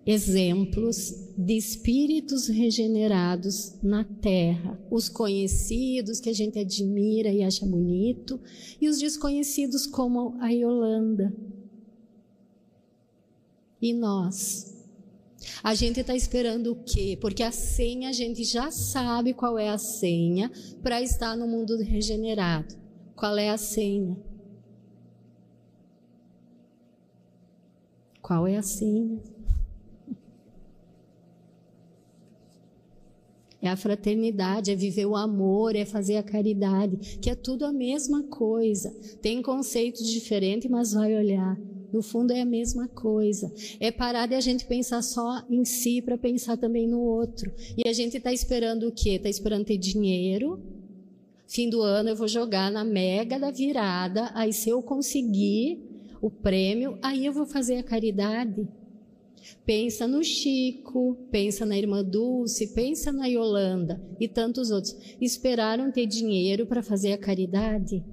exemplos 0.07 1.33
de 1.37 1.57
espíritos 1.57 2.49
regenerados 2.49 3.75
na 3.83 4.05
terra, 4.05 4.79
os 4.91 5.09
conhecidos 5.09 6.21
que 6.21 6.29
a 6.29 6.33
gente 6.33 6.59
admira 6.59 7.33
e 7.33 7.43
acha 7.43 7.65
bonito, 7.65 8.39
e 8.81 8.89
os 8.89 8.99
desconhecidos 8.99 9.87
como 9.87 10.37
a 10.41 10.51
Yolanda. 10.51 11.35
E 13.81 13.95
nós? 13.95 14.80
A 15.63 15.75
gente 15.75 16.01
está 16.01 16.15
esperando 16.15 16.73
o 16.73 16.77
quê? 16.77 17.19
Porque 17.21 17.43
a 17.43 17.53
senha 17.53 18.09
a 18.09 18.13
gente 18.13 18.45
já 18.45 18.71
sabe 18.71 19.35
qual 19.35 19.59
é 19.59 19.69
a 19.69 19.79
senha 19.79 20.51
para 20.83 21.03
estar 21.03 21.37
no 21.37 21.47
mundo 21.47 21.77
regenerado. 21.77 22.75
Qual 23.15 23.37
é 23.37 23.51
a 23.51 23.59
senha? 23.59 24.17
Qual 28.23 28.47
é 28.47 28.57
a 28.57 28.63
senha? 28.63 29.21
é 33.63 33.69
a 33.69 33.77
fraternidade, 33.77 34.71
é 34.71 34.75
viver 34.75 35.07
o 35.07 35.17
amor, 35.17 35.77
é 35.77 35.85
fazer 35.85 36.17
a 36.17 36.23
caridade, 36.23 37.19
que 37.19 37.29
é 37.29 37.35
tudo 37.35 37.67
a 37.67 37.73
mesma 37.73 38.23
coisa. 38.25 38.91
Tem 39.21 39.43
conceitos 39.43 40.07
diferentes, 40.07 40.71
mas 40.71 40.93
vai 40.93 41.15
olhar. 41.15 41.59
No 41.93 42.03
fundo 42.03 42.33
é 42.33 42.41
a 42.41 42.47
mesma 42.47 42.89
coisa. 42.89 43.53
É 43.79 43.91
parar 43.91 44.27
de 44.27 44.35
a 44.35 44.41
gente 44.41 44.65
pensar 44.67 45.03
só 45.03 45.45
em 45.49 45.65
si 45.65 46.01
para 46.01 46.17
pensar 46.17 46.57
também 46.57 46.87
no 46.87 47.01
outro. 47.01 47.53
E 47.77 47.89
a 47.89 47.93
gente 47.93 48.17
está 48.17 48.33
esperando 48.33 48.89
o 48.89 48.93
quê? 48.93 49.11
Está 49.11 49.29
esperando 49.29 49.65
ter 49.65 49.79
dinheiro. 49.79 50.61
Fim 51.47 51.69
do 51.69 51.83
ano 51.83 52.11
eu 52.11 52.17
vou 52.17 52.29
jogar 52.29 52.71
na 52.71 52.85
mega 52.85 53.39
da 53.39 53.51
virada. 53.51 54.31
Aí 54.35 54.53
se 54.53 54.69
eu 54.69 54.81
conseguir 54.83 55.83
o 56.21 56.31
prêmio, 56.31 56.99
aí 57.03 57.27
eu 57.27 57.33
vou 57.33 57.47
fazer 57.47 57.77
a 57.77 57.83
caridade. 57.83 58.69
Pensa 59.65 60.07
no 60.07 60.23
Chico, 60.23 61.17
pensa 61.31 61.65
na 61.65 61.77
irmã 61.77 62.05
Dulce, 62.05 62.75
pensa 62.75 63.11
na 63.11 63.27
Yolanda 63.27 64.01
e 64.21 64.29
tantos 64.29 64.71
outros. 64.71 64.97
Esperaram 65.21 65.91
ter 65.91 66.07
dinheiro 66.07 66.67
para 66.67 66.83
fazer 66.83 67.13
a 67.13 67.19
caridade? 67.19 68.05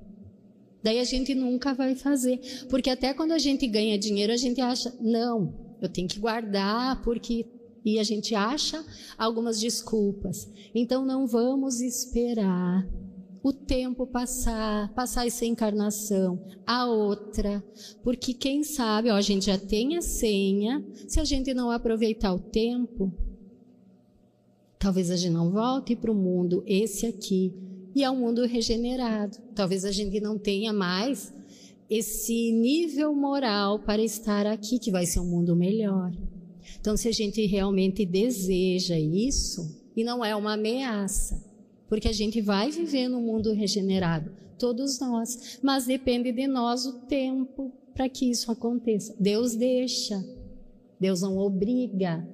Daí 0.83 0.99
a 0.99 1.03
gente 1.03 1.33
nunca 1.33 1.73
vai 1.73 1.95
fazer. 1.95 2.39
Porque 2.69 2.89
até 2.89 3.13
quando 3.13 3.31
a 3.31 3.37
gente 3.37 3.67
ganha 3.67 3.97
dinheiro, 3.97 4.31
a 4.31 4.37
gente 4.37 4.61
acha, 4.61 4.93
não, 4.99 5.53
eu 5.81 5.89
tenho 5.89 6.07
que 6.07 6.19
guardar 6.19 7.01
porque. 7.01 7.45
E 7.85 7.99
a 7.99 8.03
gente 8.03 8.35
acha 8.35 8.83
algumas 9.17 9.61
desculpas. 9.61 10.49
Então 10.75 11.05
não 11.05 11.25
vamos 11.25 11.79
esperar 11.79 12.85
o 13.41 13.53
tempo 13.53 14.05
passar, 14.05 14.93
passar 14.93 15.25
essa 15.25 15.45
encarnação, 15.45 16.43
a 16.65 16.85
outra, 16.85 17.63
porque 18.03 18.33
quem 18.33 18.61
sabe, 18.61 19.09
ó, 19.09 19.15
a 19.15 19.21
gente 19.21 19.45
já 19.45 19.57
tem 19.57 19.95
a 19.95 20.01
senha, 20.01 20.85
se 21.07 21.19
a 21.19 21.23
gente 21.23 21.53
não 21.53 21.71
aproveitar 21.71 22.33
o 22.33 22.39
tempo, 22.39 23.13
talvez 24.77 25.09
a 25.09 25.15
gente 25.15 25.31
não 25.31 25.51
volte 25.51 25.95
para 25.95 26.11
o 26.11 26.15
mundo, 26.15 26.61
esse 26.65 27.05
aqui, 27.05 27.53
e 27.97 28.03
é 28.03 28.11
um 28.11 28.19
mundo 28.19 28.45
regenerado. 28.45 29.39
Talvez 29.55 29.83
a 29.83 29.91
gente 29.91 30.19
não 30.19 30.37
tenha 30.37 30.71
mais 30.71 31.33
esse 31.89 32.51
nível 32.51 33.11
moral 33.11 33.79
para 33.79 34.03
estar 34.03 34.45
aqui, 34.45 34.77
que 34.77 34.91
vai 34.91 35.07
ser 35.07 35.19
um 35.19 35.25
mundo 35.25 35.55
melhor. 35.55 36.11
Então, 36.79 36.95
se 36.95 37.07
a 37.07 37.11
gente 37.11 37.43
realmente 37.47 38.05
deseja 38.05 38.99
isso, 38.99 39.83
e 39.95 40.03
não 40.03 40.23
é 40.23 40.35
uma 40.35 40.53
ameaça, 40.53 41.43
porque 41.89 42.07
a 42.07 42.13
gente 42.13 42.39
vai 42.39 42.69
viver 42.69 43.07
no 43.07 43.19
mundo 43.19 43.51
regenerado, 43.51 44.31
todos 44.59 44.99
nós, 44.99 45.57
mas 45.63 45.87
depende 45.87 46.31
de 46.31 46.45
nós 46.45 46.85
o 46.85 46.99
tempo 47.07 47.73
para 47.95 48.07
que 48.07 48.29
isso 48.29 48.51
aconteça. 48.51 49.15
Deus 49.19 49.55
deixa, 49.55 50.23
Deus 50.99 51.21
não 51.21 51.39
obriga, 51.39 52.27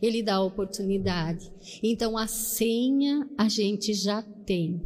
Ele 0.00 0.22
dá 0.22 0.36
a 0.36 0.44
oportunidade. 0.44 1.50
Então 1.82 2.16
a 2.16 2.28
senha 2.28 3.28
a 3.36 3.48
gente 3.48 3.92
já 3.92 4.22
tem, 4.22 4.80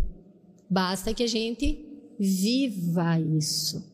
basta 0.68 1.12
que 1.14 1.22
a 1.22 1.26
gente 1.26 1.84
viva 2.18 3.18
isso. 3.20 3.84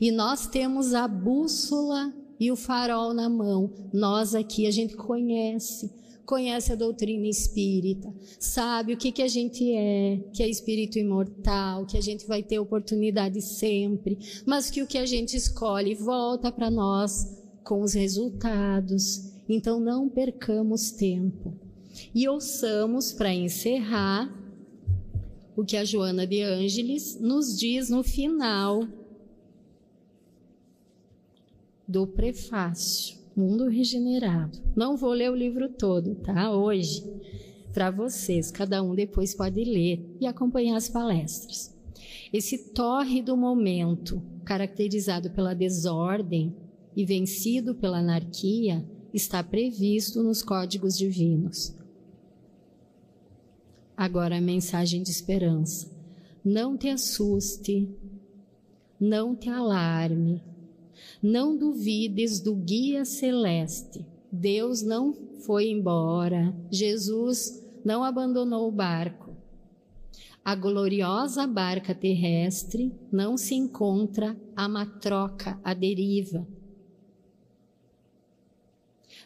E 0.00 0.10
nós 0.10 0.46
temos 0.46 0.94
a 0.94 1.08
bússola 1.08 2.12
e 2.38 2.50
o 2.50 2.56
farol 2.56 3.12
na 3.12 3.28
mão. 3.28 3.72
Nós 3.92 4.34
aqui 4.34 4.66
a 4.66 4.70
gente 4.70 4.96
conhece 4.96 5.90
conhece 6.24 6.72
a 6.72 6.76
doutrina 6.76 7.26
espírita, 7.26 8.10
sabe 8.38 8.94
o 8.94 8.96
que, 8.96 9.12
que 9.12 9.22
a 9.22 9.28
gente 9.28 9.70
é, 9.74 10.18
que 10.32 10.42
é 10.42 10.48
espírito 10.48 10.98
imortal, 10.98 11.84
que 11.84 11.98
a 11.98 12.00
gente 12.00 12.26
vai 12.26 12.42
ter 12.42 12.58
oportunidade 12.58 13.42
sempre, 13.42 14.18
mas 14.46 14.70
que 14.70 14.82
o 14.82 14.86
que 14.86 14.98
a 14.98 15.04
gente 15.04 15.36
escolhe 15.36 15.94
volta 15.94 16.50
para 16.50 16.70
nós 16.70 17.38
com 17.62 17.82
os 17.82 17.92
resultados. 17.92 19.30
Então 19.48 19.80
não 19.80 20.08
percamos 20.08 20.92
tempo. 20.92 21.54
E 22.14 22.26
ouçamos 22.26 23.12
para 23.12 23.34
encerrar 23.34 24.32
o 25.56 25.64
que 25.64 25.76
a 25.76 25.84
Joana 25.84 26.26
de 26.26 26.42
Ângeles 26.42 27.18
nos 27.20 27.58
diz 27.58 27.90
no 27.90 28.02
final 28.02 28.86
do 31.86 32.06
prefácio, 32.06 33.18
Mundo 33.36 33.68
Regenerado. 33.68 34.58
Não 34.74 34.96
vou 34.96 35.12
ler 35.12 35.30
o 35.30 35.36
livro 35.36 35.68
todo, 35.68 36.14
tá? 36.14 36.50
Hoje, 36.50 37.04
para 37.72 37.90
vocês, 37.90 38.50
cada 38.50 38.82
um 38.82 38.94
depois 38.94 39.34
pode 39.34 39.62
ler 39.64 40.16
e 40.20 40.26
acompanhar 40.26 40.76
as 40.76 40.88
palestras. 40.88 41.74
Esse 42.32 42.72
torre 42.72 43.20
do 43.20 43.36
momento, 43.36 44.22
caracterizado 44.44 45.30
pela 45.30 45.54
desordem 45.54 46.54
e 46.96 47.04
vencido 47.04 47.74
pela 47.74 47.98
anarquia, 47.98 48.84
está 49.12 49.42
previsto 49.42 50.22
nos 50.22 50.42
códigos 50.42 50.96
divinos. 50.96 51.74
Agora 53.96 54.38
a 54.38 54.40
mensagem 54.40 55.02
de 55.02 55.10
esperança. 55.10 55.90
Não 56.44 56.76
te 56.76 56.88
assuste, 56.88 57.88
não 58.98 59.36
te 59.36 59.48
alarme, 59.48 60.42
não 61.22 61.56
duvides 61.56 62.40
do 62.40 62.54
guia 62.54 63.04
celeste. 63.04 64.04
Deus 64.30 64.82
não 64.82 65.12
foi 65.44 65.68
embora, 65.68 66.54
Jesus 66.70 67.62
não 67.84 68.02
abandonou 68.02 68.68
o 68.68 68.72
barco. 68.72 69.30
A 70.44 70.56
gloriosa 70.56 71.46
barca 71.46 71.94
terrestre 71.94 72.92
não 73.12 73.36
se 73.36 73.54
encontra 73.54 74.36
a 74.56 74.68
matroca, 74.68 75.60
a 75.62 75.72
deriva. 75.72 76.46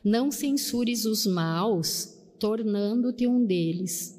Não 0.05 0.31
censures 0.31 1.07
os 1.07 1.27
maus, 1.27 2.19
tornando-te 2.39 3.27
um 3.27 3.45
deles. 3.45 4.16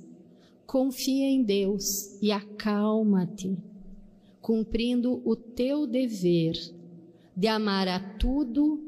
Confia 0.67 1.25
em 1.25 1.43
Deus 1.43 2.21
e 2.21 2.29
acalma-te, 2.29 3.57
cumprindo 4.41 5.21
o 5.23 5.33
teu 5.33 5.87
dever 5.87 6.57
de 7.33 7.47
amar 7.47 7.87
a 7.87 7.97
tudo 8.17 8.83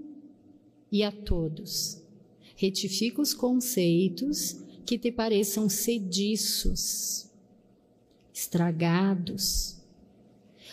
e 0.91 1.03
a 1.03 1.11
todos. 1.11 2.03
Retifica 2.57 3.21
os 3.21 3.33
conceitos 3.33 4.61
que 4.85 4.99
te 4.99 5.09
pareçam 5.09 5.69
sediços, 5.69 7.31
estragados. 8.33 9.77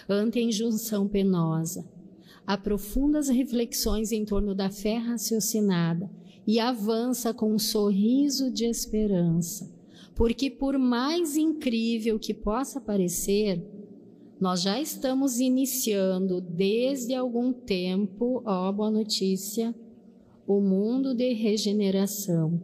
Ante 0.09 0.41
a 0.41 0.43
injunção 0.43 1.07
penosa, 1.07 1.89
aprofunda 2.45 3.21
as 3.21 3.29
reflexões 3.29 4.11
em 4.11 4.25
torno 4.25 4.57
da 4.57 4.71
fé 4.71 4.97
raciocinada 4.97 6.11
e 6.45 6.59
avança 6.59 7.33
com 7.33 7.55
um 7.55 7.61
sorriso 7.61 8.51
de 8.51 8.65
esperança, 8.65 9.76
porque 10.17 10.51
por 10.51 10.79
mais 10.79 11.37
incrível 11.37 12.19
que 12.19 12.33
possa 12.33 12.81
parecer, 12.81 13.63
nós 14.41 14.63
já 14.63 14.81
estamos 14.81 15.39
iniciando 15.39 16.41
desde 16.41 17.15
algum 17.15 17.53
tempo, 17.53 18.43
ó, 18.47 18.73
boa 18.73 18.91
notícia, 18.91 19.75
o 20.47 20.59
mundo 20.59 21.15
de 21.15 21.35
regeneração. 21.35 22.63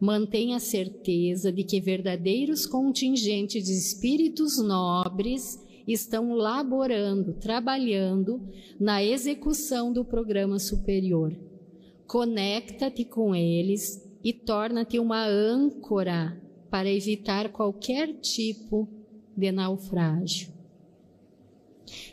Mantenha 0.00 0.56
a 0.56 0.60
certeza 0.60 1.52
de 1.52 1.62
que 1.62 1.80
verdadeiros 1.80 2.66
contingentes 2.66 3.64
de 3.64 3.72
espíritos 3.72 4.58
nobres 4.58 5.62
estão 5.86 6.34
laborando, 6.34 7.32
trabalhando 7.34 8.40
na 8.78 9.04
execução 9.04 9.92
do 9.92 10.04
programa 10.04 10.58
superior. 10.58 11.32
Conecta-te 12.08 13.04
com 13.04 13.34
eles 13.36 14.05
e 14.26 14.32
torna-te 14.32 14.98
uma 14.98 15.24
âncora 15.24 16.36
para 16.68 16.90
evitar 16.90 17.52
qualquer 17.52 18.12
tipo 18.14 18.88
de 19.36 19.52
naufrágio. 19.52 20.48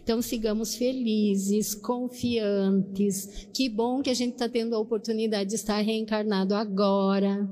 Então 0.04 0.22
sigamos 0.22 0.76
felizes, 0.76 1.74
confiantes. 1.74 3.48
Que 3.52 3.68
bom 3.68 4.04
que 4.04 4.12
a 4.12 4.14
gente 4.14 4.34
está 4.34 4.48
tendo 4.48 4.76
a 4.76 4.80
oportunidade 4.80 5.50
de 5.50 5.56
estar 5.56 5.82
reencarnado 5.82 6.54
agora. 6.54 7.50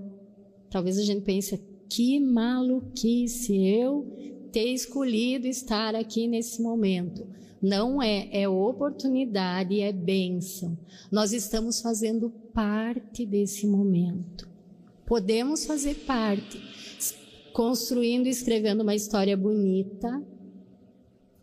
Talvez 0.70 1.00
a 1.00 1.04
gente 1.04 1.24
pense, 1.24 1.60
que 1.90 2.20
maluquice 2.20 3.58
eu 3.66 4.06
ter 4.52 4.72
escolhido 4.72 5.48
estar 5.48 5.96
aqui 5.96 6.28
nesse 6.28 6.62
momento. 6.62 7.26
Não 7.60 8.00
é, 8.00 8.30
é 8.32 8.48
oportunidade, 8.48 9.82
é 9.82 9.92
bênção. 9.92 10.78
Nós 11.12 11.34
estamos 11.34 11.82
fazendo 11.82 12.30
parte 12.54 13.26
desse 13.26 13.66
momento. 13.66 14.51
Podemos 15.12 15.66
fazer 15.66 16.06
parte 16.06 16.58
construindo 17.52 18.28
e 18.28 18.30
escrevendo 18.30 18.80
uma 18.80 18.96
história 18.96 19.36
bonita 19.36 20.26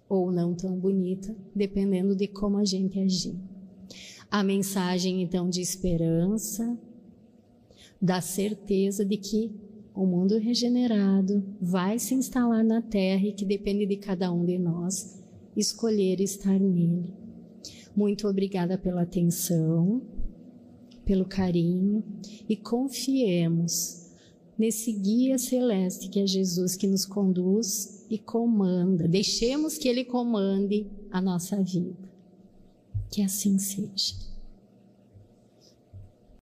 ou 0.08 0.32
não 0.32 0.54
tão 0.54 0.74
bonita, 0.74 1.36
dependendo 1.54 2.16
de 2.16 2.28
como 2.28 2.56
a 2.56 2.64
gente 2.64 2.98
agir. 2.98 3.36
A 4.30 4.42
mensagem 4.42 5.20
então 5.20 5.50
de 5.50 5.60
esperança, 5.60 6.78
da 8.00 8.22
certeza 8.22 9.04
de 9.04 9.18
que 9.18 9.52
o 9.94 10.06
mundo 10.06 10.38
regenerado 10.38 11.44
vai 11.60 11.98
se 11.98 12.14
instalar 12.14 12.64
na 12.64 12.80
Terra 12.80 13.26
e 13.26 13.34
que 13.34 13.44
depende 13.44 13.84
de 13.84 13.98
cada 13.98 14.32
um 14.32 14.46
de 14.46 14.56
nós 14.58 15.22
escolher 15.54 16.22
estar 16.22 16.58
nele. 16.58 17.12
Muito 17.94 18.26
obrigada 18.26 18.78
pela 18.78 19.02
atenção, 19.02 20.00
pelo 21.08 21.24
carinho 21.24 22.04
e 22.46 22.54
confiemos 22.54 24.10
nesse 24.58 24.92
guia 24.92 25.38
celeste 25.38 26.10
que 26.10 26.20
é 26.20 26.26
Jesus 26.26 26.76
que 26.76 26.86
nos 26.86 27.06
conduz 27.06 28.04
e 28.10 28.18
comanda. 28.18 29.08
Deixemos 29.08 29.78
que 29.78 29.88
ele 29.88 30.04
comande 30.04 30.86
a 31.10 31.18
nossa 31.18 31.62
vida. 31.62 31.96
Que 33.10 33.22
assim 33.22 33.58
seja. 33.58 34.16